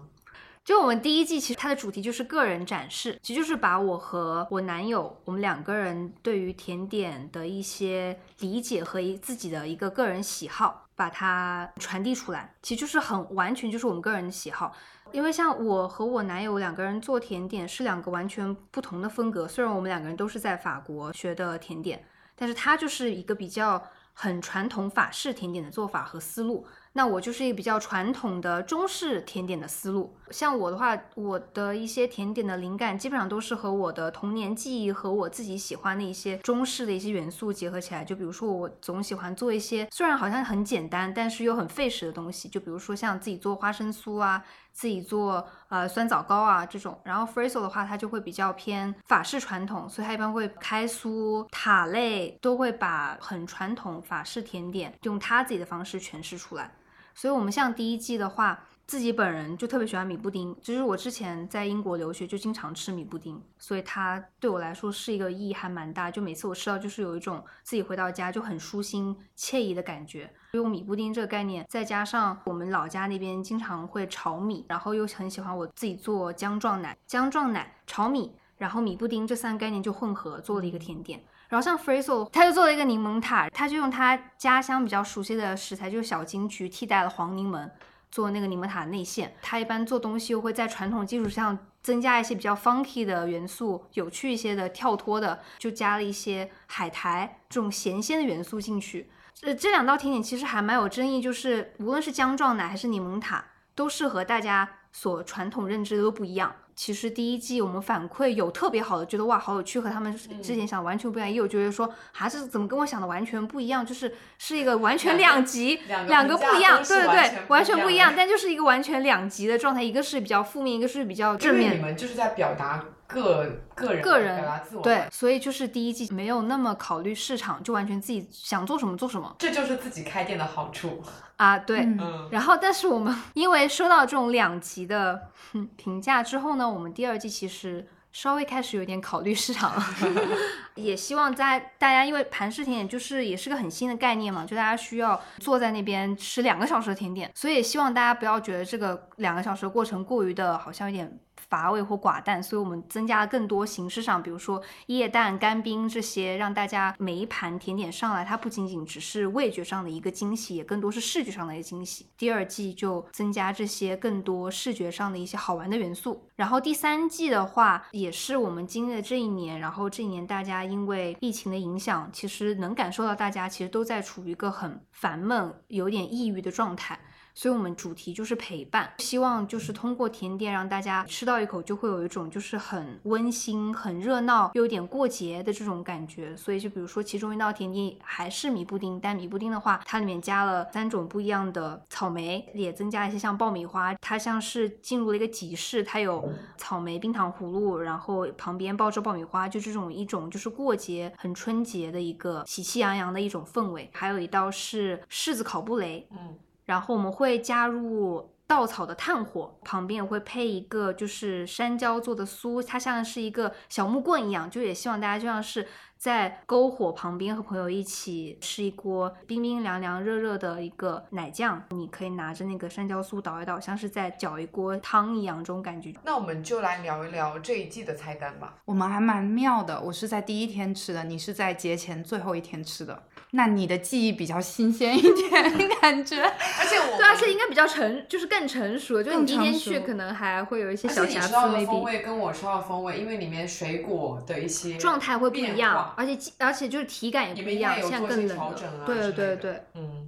[0.65, 12.55] 就我们第一季，其实它的主题就是个人展示，其实就是把我和我男友我们两个人对于甜点的一些理解和一自己的一个个人喜好，把它传递出来。
[12.61, 14.73] 其实就是很完全就是我们个人的喜好。
[15.11, 22.05] 因为像我和我男友两个人做甜点是两个完全不同的风格，虽然我们两个人都是在法国学的甜点，
[22.37, 26.65] 但是他就是一个比较很传统法式甜点的做法和思路。
[26.95, 30.15] 那我就是一个比较传统的中式甜点的思路。
[30.29, 38.05] 像我的话，我的一些甜点的灵感基本上都是和我的童年记忆和我自己喜欢的一些中式的一些元素结合起来。
[38.05, 42.47] 就比如说，我总喜欢做一些虽然好像很简单，但是又很费时的东西。
[42.47, 46.99] 就比如说像自己做花生酥啊，自己做呃酸枣糕啊这种。
[47.03, 56.71] 然后 f r i s o 的话，它就会比较偏法式传统，所以它一般会开酥、塔类都会把很传统法式甜点用他自己的方式诠释出来。
[57.15, 60.55] 所以，我们像第一季的话，自己本人就特别喜欢米布丁。
[60.61, 66.11] 就是我之前在英国留学，就经常吃米布丁，所以它对我来说是一个意义还蛮大。
[66.11, 70.31] 就每次我吃到，就是有一种自己回到家就很舒心惬意的感觉。
[70.53, 81.23] 用米布丁这个概念，再加上我们老家那边经常会炒米，然后又很喜欢我自己做姜撞奶、姜撞奶炒米，然后米布丁这三个概念就混合做了一个甜点。
[81.53, 87.69] 然后像 f r i s o 他就做了一个柠檬塔，他就用他家乡比较熟悉的食材，就是小金桔替代了黄柠檬，
[88.09, 89.35] 做那个柠檬塔的内馅。
[89.39, 99.11] 他一般做东西又会在传统基础上增加一些比较 funky 的元素，有趣一些的、跳脱的，就加了一些海苔这种咸鲜的元素进去。
[99.43, 106.55] 呃，这两道甜点其实还蛮有争议，就是无论是姜撞奶还是柠檬塔，都是和大家所传统认知的都不一样。
[106.75, 111.29] 其实第一季我们反馈有特别好的，觉得哇好有趣，和他们之前想的完全不一样。
[111.29, 121.77] 也有觉得说，还是怎么跟我想的完全不一样，就是是一个完全两极，两个不一样，对对对，完全不一样，但就是一个完全两极的状态，一个是比较负面，一个是比较正面。
[121.77, 131.03] 你们就是在表达个个人个人表达自我，对，所以就是第一季没有那么考虑市场，就完全自己想做什么做什么，这就是自己开店的好处
[131.37, 135.29] 啊，对，嗯，然后但是我们因为收到这种两极的
[135.75, 136.63] 评价之后呢。
[136.73, 139.83] 我们第二季其实稍微开始有点考虑市场了，
[140.75, 151.19] 也希望在大家因为盘式甜点就是也是个很新的概念嘛，就大家需要坐在那边吃两个小时的甜点，所以也希望大家不要觉得这个两个小时的过程过于的好像有点。
[151.53, 162.07] 乏味或寡淡，所以我们增加了更多形式上，比如说液氮、干冰这些，让大家每一盘甜点上来，它不仅仅只是味觉上的一个惊喜，也更多是视觉上的一个惊喜。
[162.17, 166.27] 第二季就增加这些更多视觉上的一些好玩的元素。
[166.35, 176.99] 然后第三季的话，也是我们经历的这一年，然后这一年大家因为疫情的影响，其实能感受到大家其实都在处于一个很烦闷、有点抑郁的状态。
[177.35, 186.35] 所以，我们主题就是陪伴，希望就是通过甜点让大家吃到一口就会有一种就是很温馨、很热闹又有点过节的这种感觉。
[186.37, 203.89] 所以，就比如说其中一道甜点还是米布丁，但米布丁的话，它里面加了三种不一样的草莓，也增加一些像爆米花，它像是进入了一个集市，它有草莓冰糖葫芦，然后旁边抱着爆米花，就这种一种就是过节很春节的一个喜气洋洋的一种氛围。
[203.91, 206.37] 还有一道是柿子烤布雷，嗯。
[206.65, 215.67] 然后我们会加入稻草的炭火，旁边也会配一个就是山椒做的酥，它像是一个小木棍一样，就也希望大家就像是。
[215.95, 225.93] 在篝火旁边和朋友一起吃一锅冰冰凉凉、热热的一个奶酱，你可以拿着那个山椒酥倒一倒，像是在搅一锅汤一样，这种感觉。
[226.03, 228.55] 那我们就来聊一聊这一季的菜单吧。
[228.65, 233.03] 我们还蛮妙的，我是在第一天吃的，你是在节前最后一天吃的，
[233.35, 235.31] 那你的记忆比较新鲜一点，
[235.81, 236.21] 感觉。
[236.21, 239.01] 而且我 对，而且应该比较成，就是更成熟。
[239.01, 241.33] 就你第一天去可能还会有一些小瑕疵。
[241.33, 245.93] 的风味跟我吃到的风味，因为里面水果的一些状态会不一样。
[245.97, 248.85] 而且而且就是体感也不一样，现在更冷了。
[248.85, 250.07] 对对对，嗯，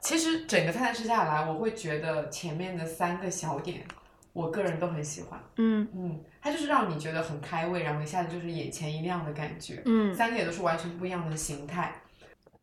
[0.00, 3.84] 其实整个菜单吃下来，我会觉得前面的三个小点，
[4.32, 5.38] 我个人都很喜欢。
[5.56, 9.82] 嗯嗯，它就是让你觉得很开胃，然后一下子就是眼前一亮的感觉。
[9.84, 11.92] 嗯，三个也都是完全不一样的形态。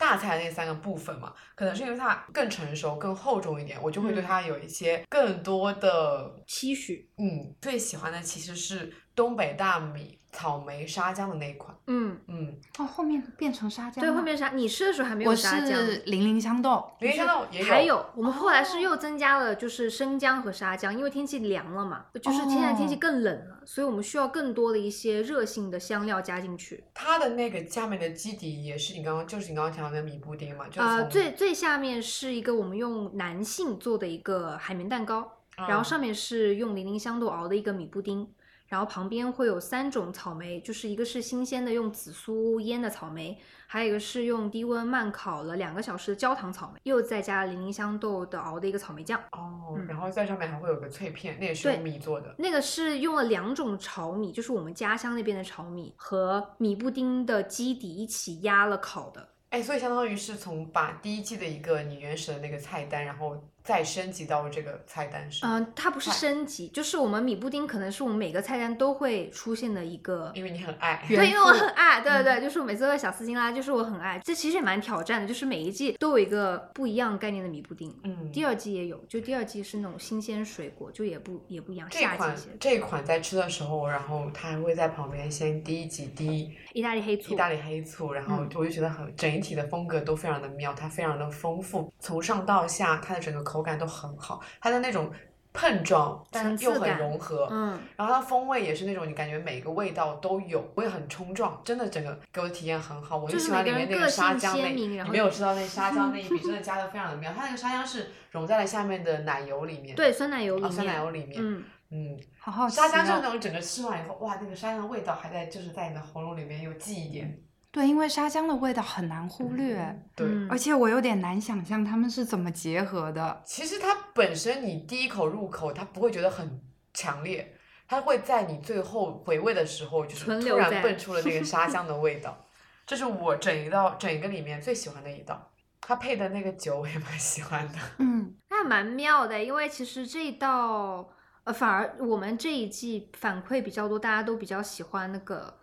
[0.01, 7.07] 大菜那三个部分嘛，可能是因为它更成熟、更厚重一点，我就会对它有一些更多的期许。
[7.19, 10.19] 嗯，最喜欢的其实是东北大米。
[10.31, 26.83] 草莓沙姜的那一款，嗯嗯，哦，后面变成沙姜，对，后面沙，你吃的时候还没有沙姜，我是零零香豆，零零香豆也有，还有，我们后来是又增加了就是生姜和沙姜，因为天气凉了嘛，就是现在天气更冷了，所以我们需要更多的一些热性的香料加进去。
[26.93, 35.29] 它的那个下面的基底也是你刚刚就是你刚刚讲的米布丁嘛，就是、呃，最最下面是一个我们用男性做的一个海绵蛋糕，
[35.67, 38.25] 然后上面是用零陵香豆熬的一个米布丁。
[38.72, 49.19] 然后旁边会有三种草莓，就是一个是新鲜的用紫苏腌的草莓，还有一个是用低温慢烤了两个小时的焦糖草莓，又再加零陵香豆的熬的一个草莓酱。
[49.34, 52.34] 哦，然后在上面还会有个脆片，那也是用米做的。
[52.38, 59.28] 那个是用了两种炒米，就是我们家乡那边的炒米和米布丁的基底一起压了烤的。
[59.49, 65.59] 哎，所以相当于是从把第一季的一个你原始的那个菜单，然后再升级到这个菜单是吗？
[65.59, 70.32] 嗯、它不是升级，就是我们米布丁可能是我们每个菜单都会出现的一个。
[70.36, 71.03] 因为你很爱。
[71.07, 74.20] 对，因为我很爱，对对对，就是我每次都会小丝巾啦，就是我很爱。
[74.24, 77.93] 这其实也蛮挑战的，就是每一季都有一个不一样概念的米布丁。
[78.03, 82.36] 嗯，第二季也有，就第二季是那种新鲜水果，就也不也不一样，这款。
[82.59, 95.12] 这款在吃的时候，然后它还会在旁边先滴几滴意大利黑醋，意大利黑醋，然后嗯我就觉得很整体的风格都非常的妙，它非常的丰富，从上到下它的整个口感都很好，它的那种
[95.54, 103.18] 碰撞，但是又很融合，嗯，然后它风味也是那种你感觉每个味道都有，味很冲撞，真的整个给我的体验很好。
[103.18, 107.34] 我就喜欢里面那个沙姜那，你没有吃到那沙姜那一笔，真的加的非常的妙。
[107.36, 117.38] 它那个沙姜是融在了下面的奶油里面，对，酸奶油里啊，面，酸奶油里面，嗯，嗯，好好奇沙姜就是哦那种整个吃完以后，哇，那个沙姜的味道还在，就是在你的喉咙里面有记忆点。
[117.72, 123.41] 对，因为沙姜的味道很难忽略，对，嗯而且我有点难想象他们是怎么结合的。
[123.45, 126.61] 其实它本身你第一口入口，它不会觉得很
[126.93, 127.55] 强烈，
[127.88, 132.38] 它会在你最后回味的时候，就是突然蹦出了那个 沙姜的味道。
[132.86, 135.49] 这是我整一道整一个里面最喜欢的一道，
[135.80, 137.76] 它配的那个酒我也蛮喜欢的。
[137.99, 141.07] 嗯，那还蛮妙的，因为其实这一道，
[141.45, 145.61] 呃，反而我们这一季反馈比较多，大家都比较喜欢那个，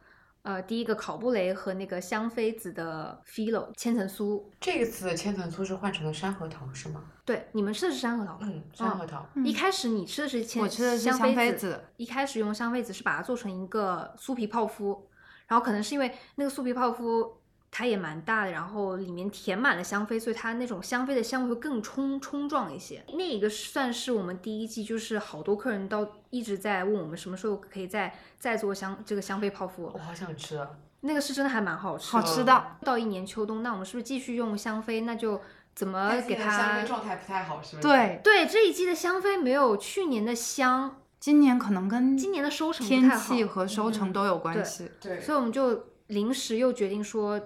[0.48, 4.42] 呃，第一个考布雷和那个香妃子的 philo 千层酥。
[4.58, 7.04] 这一次的千层酥是换成了山核桃是吗？
[7.26, 8.38] 对，你们吃的是山核桃吧？
[8.44, 9.26] 嗯，山核桃。
[9.44, 15.06] 一开始你吃的是千，我吃的是香香妃子妃子，一开始用香妃子是把它做成一个酥皮泡芙，
[15.48, 17.37] 然后可能是因为那个酥皮泡芙
[17.70, 23.04] 它也蛮大的，然后里面填满了香妃，所以它那种香妃的香味会更冲冲撞一些。
[23.14, 30.68] 那一个算是我们第一季，就是好多客人到一直在问我们什么时候可以再再做香这个香妃泡芙我，好想吃啊！
[31.00, 32.20] 那个是真的还蛮好吃的。
[32.20, 32.64] 好吃的。
[32.82, 35.02] 到一年秋冬，那我们是不是继续用香妃？
[35.02, 35.40] 那就
[35.74, 36.82] 怎么给香它？
[36.82, 37.88] 状态不太好，是不是？
[37.88, 44.90] 对，对，这一季的香妃没有去年的香，今年可能跟今年的收成天气和收成嗯都有关对系。
[45.00, 47.40] 对，所以我们就临时又决定说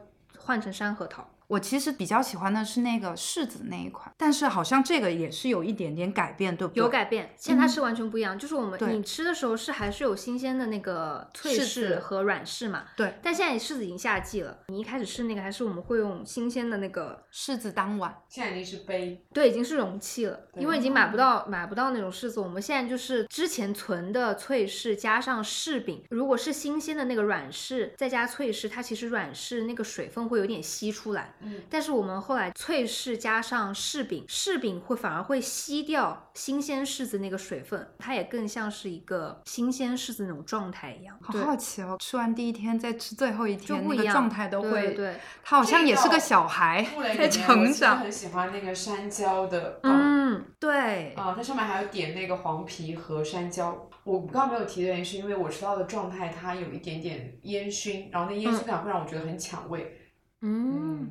[0.44, 1.31] 换成山核桃。
[1.52, 6.82] 我其实比较喜欢的是那个柿子那一款，但是好像这个也是有一点点改变，对不对？
[6.82, 8.38] 有改变，现在它是完全不一样。
[8.38, 12.84] 就是我们你吃的时候是还是有新鲜的那个脆柿和软柿嘛？
[12.96, 18.16] 对，但现在柿子已经夏季了，你一开始试那个还是我们会用新鲜的那个，柿子当碗。
[18.30, 19.22] 现在已经是杯。
[19.34, 41.18] 对，已经是容器了，因为已经买不到买不到那种柿子，我们现在就是之前存的脆柿加上柿饼，如果是新鲜的那个软柿再加脆柿，它其实软柿那个水分会有点吸出来，嗯，但是我们后来脆柿加上柿饼，柿饼会反而会吸掉新鲜柿子那个水分，它也更像是一个新鲜柿子那种状态一样。
[41.20, 47.98] 好好奇哦，吃完第一天再吃最后一天，那个就不一样状态都会，对对对他好像也是个小孩在布雷里面我其实成长。
[47.98, 53.88] 很喜欢那个山椒的，嗯，对，啊，它上面还有点那个黄皮和山椒。
[54.04, 60.10] 我刚刚没有提的原因是因为我吃到的状态它有一点点烟熏，然后那烟熏感会让我觉得很抢味。
[60.40, 61.10] 嗯。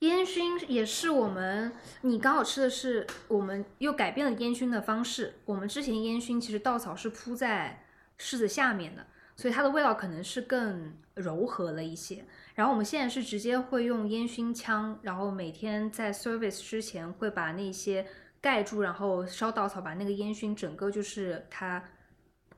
[0.00, 1.72] 烟熏也是我们，
[2.02, 5.34] 你刚好吃的是我们又改变了烟熏的方式。
[5.46, 7.82] 我们之前烟熏其实稻草是铺在
[8.18, 12.26] 柿子下面的，所以它的味道可能是更柔和了一些。
[12.54, 18.06] 然后我们现在是直接会用烟熏枪，然后每天在 service 之前会把那些
[18.38, 21.82] 盖住，然后烧稻草，把那个烟熏整个就是它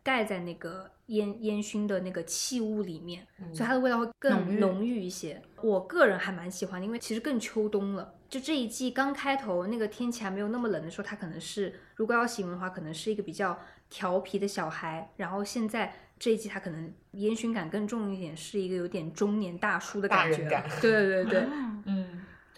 [0.02, 5.42] 盖在那个烟烟熏的那个气雾里面，所以它的味道会更浓郁一些。
[5.62, 8.14] 我个人还蛮喜欢的，因为其实更秋冬了。
[8.28, 15.10] 就这一季刚开头那个天气还没有那么冷的时候，它可能是如果要形容的话，可能是一个比较调皮的小孩。
[15.16, 20.46] 然后现在这一季它可能烟熏感更重一点，是一个有点中年大叔的感觉
[20.80, 21.46] 对对对。
[21.90, 22.07] 嗯，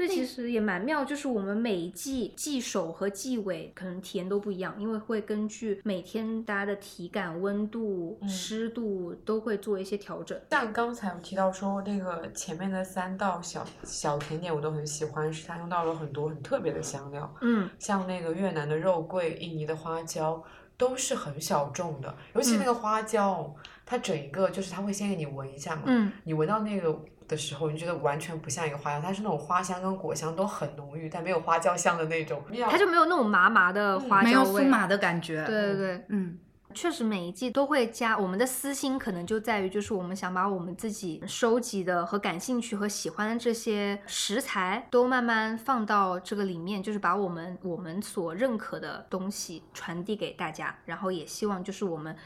[0.00, 10.40] 这其实也蛮妙，就是我们每一季季首和季尾可能体验都不一样，因为会根据每天大家的体感、温度、嗯湿度都会做一些调整。
[10.50, 20.42] 像刚才我提到说那个前面的三道小小甜点我都很喜欢，是它用到了很多很特别的香料，嗯，像那个越南的肉桂、印尼的花椒。
[20.80, 26.98] 都是很小众的，尤其那个花椒，它整一个就是它会先给你闻一下嘛，嗯，你闻到那个
[27.30, 32.42] 的时候，你觉得完全不像一个花香，它是那种花香跟果香都很浓郁，但没有花椒香的那种。
[32.68, 34.50] 它就没有那种麻麻的嗯花没有椒。
[34.50, 35.44] 酥麻的感觉。
[35.46, 36.38] 对对对，嗯，
[36.74, 38.18] 确实每一季都会加。
[38.18, 52.16] 我们的私心可能就在于，就是我们想把我们自己收集的和感兴趣和喜欢的这些食材都慢慢放到这个里面，就是把我们我们所认可的东西传递给大家，然后也希望就是我们。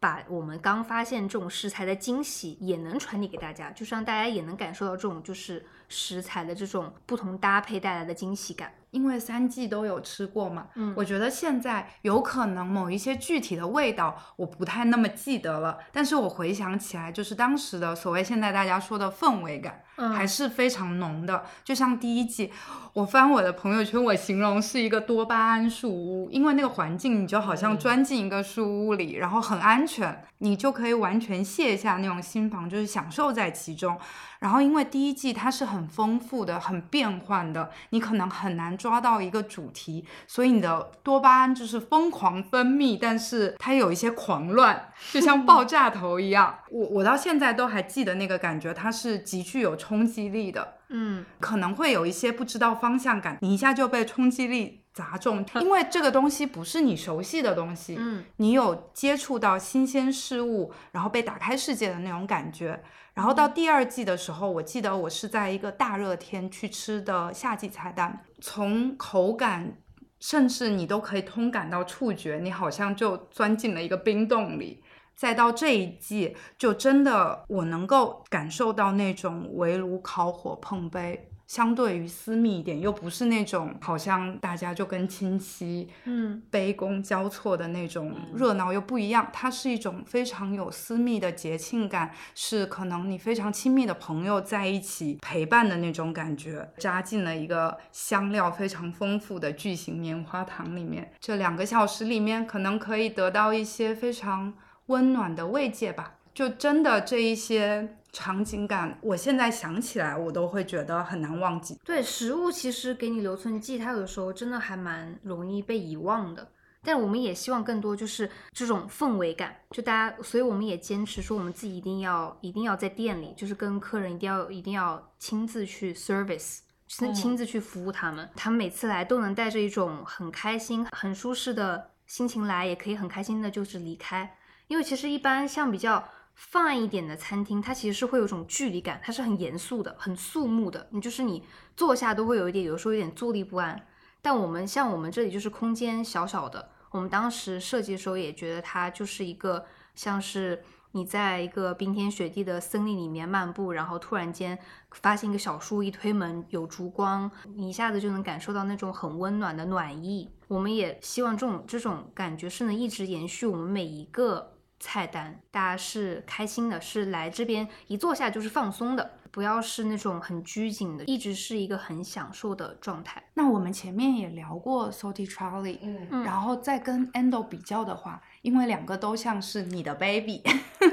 [0.00, 8.72] 把我们刚发现这种食材的惊喜也能传递给大家，就是让大家也能感受到这种就是食材的这种不同搭配带来的惊喜感。
[8.90, 21.44] 因为三季都有吃过嘛，嗯我觉得现在有可能某一些具体的味道我不太那么记得了，但是我回想起来，就是当时的所谓现在大家说的氛围感，嗯还是非常浓的。
[21.62, 22.50] 就像第一季，
[22.94, 33.98] 我翻我的朋友圈，我形容是一个多巴胺树屋，因为那个环境你就好像嗯钻进一个树屋里，然后很安全，你就可以完全卸下那种心防，就是享受在其中。
[34.38, 46.58] 然后因为第一季它是很丰富的、很变换的，你可能很难抓到一个主题，所以你的多巴胺就是疯狂分泌，但是它有一些狂乱，就像爆 炸头一样。
[46.70, 50.74] 我我到现在都还记得那个感觉，它是极具有冲击力的。
[50.90, 62.82] 嗯可能会有一些不知道方向感，你一下就被冲击力砸中， 因为这个东西不是你熟悉的东西，嗯你有接触到新鲜事物，然后被打开世界的那种感觉。
[63.18, 69.76] 然后到第二季的时候，我记得我是在一个大热天去吃的夏季菜单，从口感。
[70.20, 74.82] 甚至你都可以通感到触觉，你好像就钻进了一个冰洞里。
[75.16, 101.10] 再到这一季，就真的我能够感受到那种围炉烤火碰杯，相对于私密一点，又不是那种好像大家就跟亲戚嗯杯弓交错的那种热闹又不一样，它是一种非常有私密的节庆感，是可能你非常亲密的朋友在一起陪伴的那种感觉，扎进了一个香料非常丰富的巨型棉花糖里面。
[101.18, 104.52] 这两个小时里面，可能可以得到一些非常
[104.86, 106.16] 温暖的慰藉吧。
[106.34, 111.78] 就真的这一些场景感，我现在想起来，我都会觉得很难忘记。
[111.84, 116.48] 对，食物其实给你留存记忆，它有的时候真的还蛮容易被遗忘的。
[116.82, 126.60] 但我们也希望更多就是这种氛围感，就大家，所以我们也坚持说我们自己一定要一定要在店里，就是跟客人一定要一定要亲自去 service。
[126.86, 134.34] 亲亲自去服务他们，他们每次来都能带着一种很开心、很舒适的心情来，也可以很开心的就是离开。
[134.68, 136.02] 因为其实一般像比较
[136.38, 140.86] fine 一点的餐厅，它其实是会有一种距离感，它是很严肃的、很肃穆的。
[140.90, 141.42] 你就是你
[141.76, 143.84] 坐下都会有一点，有时候有点坐立不安。
[144.22, 149.64] 但我们像我们这里就是空间小小的，我们当时设计的时候也觉得它就是一个
[149.94, 150.62] 像是
[150.92, 154.58] 你在一个冰天雪地的森林里面漫步，然后突然间
[154.90, 160.30] 发现一个小树，一推门有烛光，你一下子就能感受到那种很温暖的暖意。
[160.48, 173.22] 我们也希望这种这种感觉是能一直延续我们每一个菜单，大家是开心的，是来这边一坐下就是放松的，不要是那种很拘谨的，一直是一个很享受的状态。
[173.34, 180.42] 那我们前面也聊过 Salty Charlie，嗯嗯然后再跟 Endo 比较的话，因为两个都像是你的 baby，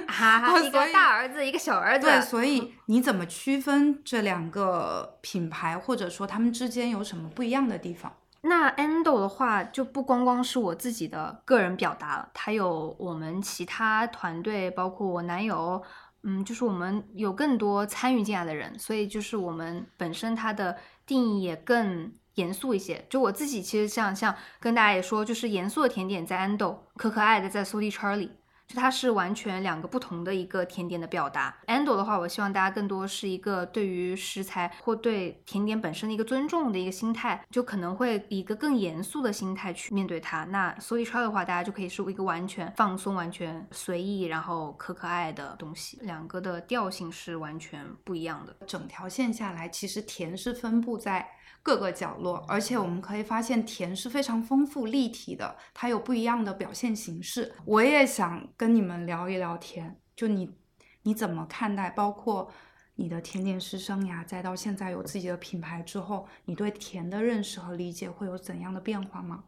[0.08, 2.08] 哈哈， 一个大儿子，一个小儿子。
[2.08, 8.12] 对，所以你怎么区分这两个品牌，或者说他们之间有什么不一样的地方？
[8.48, 15.82] 那 Endo 的话，就不光光是我自己的个人表达了，它有我们其他团队，包括我男友，
[16.22, 20.78] 嗯，就是我们有更多参与进来的人，所以就是我们本身它的
[21.08, 23.04] 定义也更严肃一些。
[23.10, 28.32] 就我自己其实像像跟大家也说，就是严肃的甜点在 Endo，可可爱的在 Salty 圈里。
[28.68, 31.55] 就它是完全两个不同的一个甜点的表达。
[31.68, 40.43] Endo 的话，我希望大家更多是一个对于食材或对甜点本身的一个尊重的一个心态，就可能会以一个更严肃的心态去面对它。
[40.45, 45.99] 那 Salty Charlie 的话，大家就可以是一个完全放松、完全随意，然后可可爱的东西。
[46.01, 48.55] 两个的调性是完全不一样的。
[48.66, 51.28] 整条线下来，其实甜是分布在
[51.66, 57.55] 各个角落，而且我们可以发现甜是非常丰富立体的，它有不一样的表现形式。
[57.66, 60.55] 我也想跟你们聊一聊甜，就你
[61.01, 62.51] 你怎么看待，包括
[62.97, 69.45] 你的甜点师生涯，再到现在有自己的品牌之后，你对甜的认识和理解会有怎样的变化吗？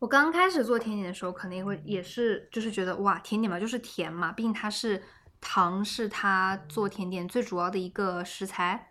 [0.00, 5.02] 我刚开始做甜点的时候，可能也会也是就是觉得哇，甜点嘛就是甜嘛，毕竟它是
[5.40, 8.90] 糖是它做甜点最主要的一个食材。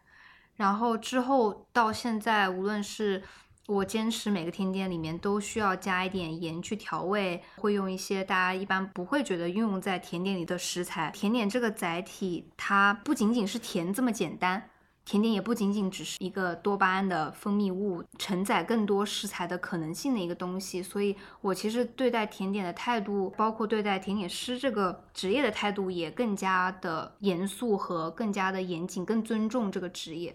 [0.56, 3.24] 然后之后到现在，无论是
[3.68, 11.10] 我坚持每个甜点里面都需要加一点盐去调味，会用一些大家一般不会觉得运用在甜点里的食材。
[11.12, 14.70] 甜点这个载体，它不仅仅是甜这么简单。
[15.06, 20.82] 甜点也不仅仅只是一个多巴胺的分泌物，承载更多食材的可能性的一个东西。
[20.82, 30.34] 所以我其实对待甜点的态度，包括对待甜点师这个职业的态度，也更加的严肃和更加的严谨，更尊重这个职业。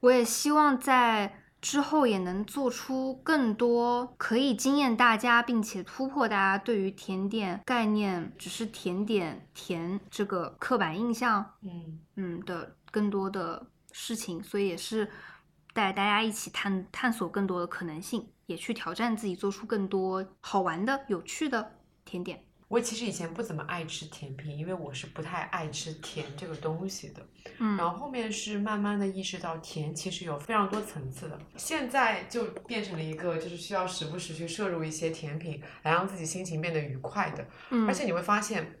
[0.00, 15.10] 我也希望在之后也能做出更多可以惊艳大家，并且突破大家对于甜点概念只是甜点甜这个刻板印象，嗯嗯的更多的事情，所以也是
[15.72, 21.72] 带大家一起探探索更多的可能性，也去挑战自己，做出更多好玩的、有趣的
[22.04, 22.44] 甜点。
[22.68, 27.26] 我其实以前不怎么爱吃甜品，因为我是不太爱吃甜这个东西的。
[27.58, 37.46] 嗯然后后面是慢慢的意识到甜其实有非常多层次的，现在就变成了一个就是需要时不时去摄入一些甜品来让自己心情变得愉快的。
[37.70, 38.74] 嗯而且你会发现，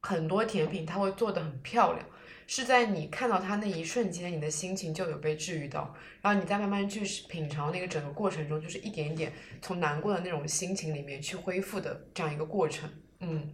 [0.00, 2.06] 很多甜品它会做的很漂亮，
[2.46, 12.88] 是在你看到它那一瞬间，你的心情就有被治愈到，然后你再慢慢去品尝那个整个过程中，就是一点一点从难过的那种心情里面去恢复的这样一个过程。
[13.20, 13.48] 嗯，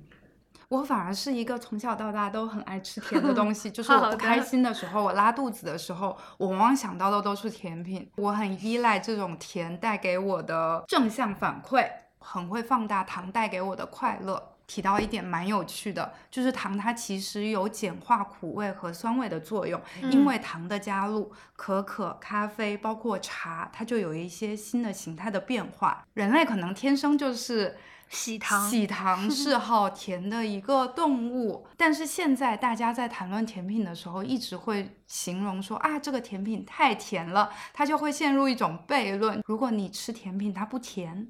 [0.69, 8.11] 我反而是一个从小到大都很爱吃甜的东西， 就是我不开心的时候，我拉肚子的时候，我往往想到的都是甜品。
[8.17, 11.89] 我很依赖这种甜带给我的正向反馈，
[12.19, 14.51] 很会放大糖带给我的快乐。
[14.67, 26.03] 提到一点蛮有趣的，就是糖它其实有简化苦味和酸味的作用，因嗯为糖的加入，可可、咖啡包括茶，它就有一些新的形态的变化。
[26.15, 27.77] 人类可能天生就是
[28.09, 39.43] 喜糖喜糖是 好甜的一个动物，但是现在大家在谈论甜品的时候，一直会形容说啊，这个甜品太甜了，它就会陷入一种悖论。
[39.47, 41.29] 如果你吃甜品它不甜，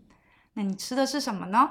[0.55, 1.70] 那你吃的是什么呢？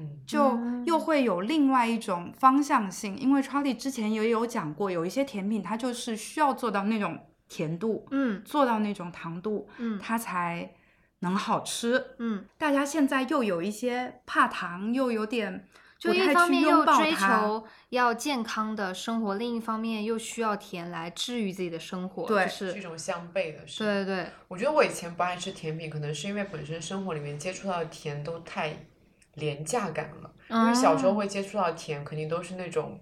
[0.00, 7.18] 嗯就又会有另外一种方向性，因为 Charlie 之前也有讲过，有一些甜品它就是需要做到那种
[7.48, 10.72] 甜度，嗯做到那种糖度，嗯它才
[11.20, 12.14] 能好吃。
[12.18, 15.66] 嗯，大家现在又有一些怕糖，又有点
[15.98, 23.84] 就一不太去方面又追求要健康的生活，另一方面又需要甜来治愈自己的生活，对就是一种相悖的事。
[23.84, 28.86] 对对对，我觉得我以前不爱吃甜品，可能是因为本身生活里面接触到的甜都太
[29.34, 30.32] 廉价感了。
[30.50, 32.98] 因为小时候嗯会接触到甜，肯定都是那种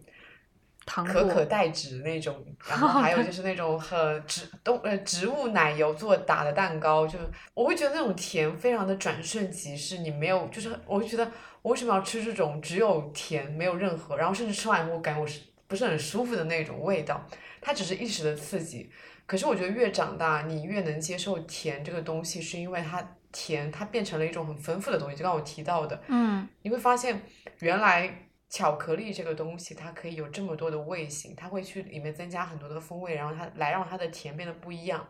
[0.86, 2.34] 糖可可代脂那种，
[2.66, 7.18] 然后还有 就是那种和植动呃植物奶油做打的蛋糕，就
[7.52, 11.30] 我会觉得那种甜非常的转瞬即逝，你没有就是我会觉得
[11.60, 17.26] 我为什么要吃这种只有甜没有任何，然后甚至吃完以后感觉我是不是很舒服的那种味道，
[17.60, 18.88] 它只是一时的刺激。
[19.26, 27.20] 可是我觉得越长大，你越能接受甜这个东西，是因为它甜它变成了一种很丰富的东西，就刚刚我提到的，嗯你会发现
[27.58, 35.06] 原来巧克力这个东西它可以有这么多的味型，它会去里面增加很多的风味，然后它来让它的甜变得不一样。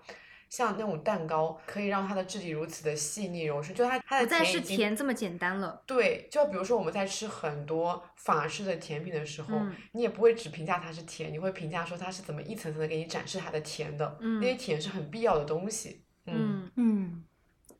[0.49, 5.83] 像那种蛋糕，可以让它的质地如此的细腻柔顺，就它它的不再是甜这么简单了。
[5.85, 14.17] 对，就比如说我们在吃很多法式的甜品的时候，嗯你也不会只评价它是甜，你会评价说它是怎么一层层的给你展示它的甜的。
[14.21, 16.05] 嗯那些甜是很必要的东西。
[16.27, 17.25] 嗯嗯，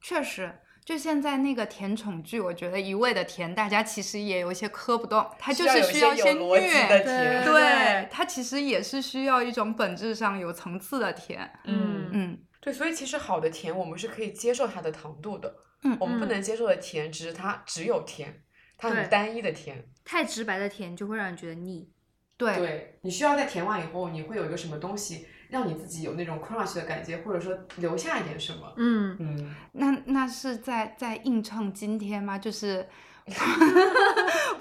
[0.01, 0.53] 确实。
[0.87, 11.51] 就现在那个甜宠剧，我觉得一味的甜，大家其实也有一些磕不动，它就是需要有一需要些些有逻辑虐，的甜对对，它其实也是需要一种本质上有层次的甜。
[11.65, 18.45] 嗯嗯对，所以其实好的甜我们是可以接受它的糖度的，嗯我们不嗯能接受的甜只是它只有甜，
[18.79, 19.85] 它很单一的甜。
[20.05, 21.91] 太直白的甜就会让人觉得腻。
[22.37, 28.73] 对对，你需要在甜完以后，你会有一个什么东西让你自己有那种 crush 的感觉，或者说留下一点什么。
[28.77, 32.39] 嗯，嗯，那那是在在映衬今天吗？
[32.39, 32.89] 就是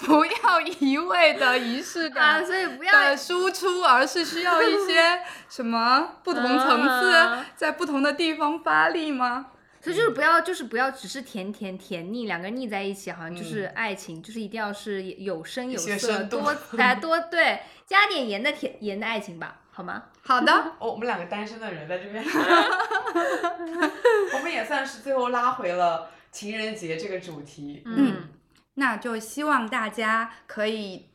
[0.00, 9.46] 不要一味的仪式啊，感所以不要的输出，而是需要一些什么 不同层次啊，在不同的地方发力吗？
[9.80, 20.04] 所以就是不要，就是不要只是甜甜甜腻，两个人腻在一起，好像就是嗯爱情，就是一定要是有声有色，多哎多对，加点盐的甜盐的爱情吧，好吗？
[20.22, 20.50] 好的，
[20.80, 22.24] 哦，我们两个单身的人在这边，
[24.34, 27.82] 我们也算是最后拉回了情人节这个主题。
[27.84, 28.30] 嗯，
[28.76, 31.10] 那就希望大家可以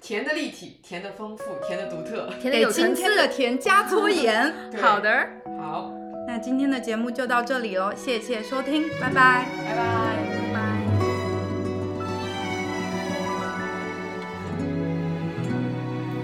[0.00, 2.28] 甜的立体，甜的丰富，甜的独特。
[2.40, 3.02] 甜的给今有层次。
[3.02, 4.54] 天的甜加撮盐。
[4.70, 5.28] 对好，的，
[5.60, 5.90] 好，
[6.28, 9.48] 那今天的节目就到这里喽，谢谢收听，拜拜。
[9.66, 9.74] 拜拜。
[9.74, 10.60] 拜拜。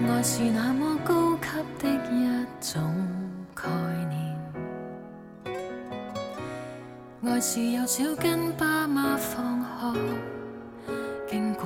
[0.09, 0.90] 愛是那麼
[1.79, 2.83] 的一种
[3.55, 3.69] 概
[4.09, 4.37] 念，
[7.25, 9.99] 爱是幼小跟爸妈放学
[11.29, 11.65] 经过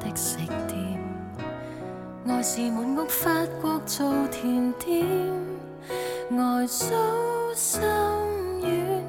[0.00, 0.38] 的食
[0.68, 1.00] 店，
[2.26, 3.30] 爱是满屋法
[3.60, 5.06] 國做甜點，
[6.30, 6.94] 愛數
[7.54, 7.82] 深
[8.60, 9.02] 遠，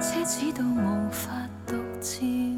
[0.00, 1.30] 奢侈到无法
[1.66, 2.49] 獨佔。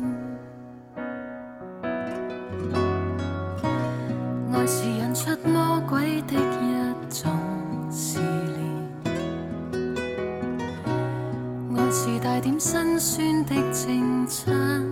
[13.05, 14.87] 酸的正餐，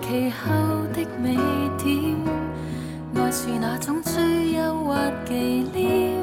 [0.00, 0.50] 其后
[0.94, 1.36] 的美
[1.76, 2.16] 点，
[3.14, 4.96] 爱是那种最诱惑
[5.26, 6.16] 忌廉，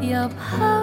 [0.00, 0.77] 入口。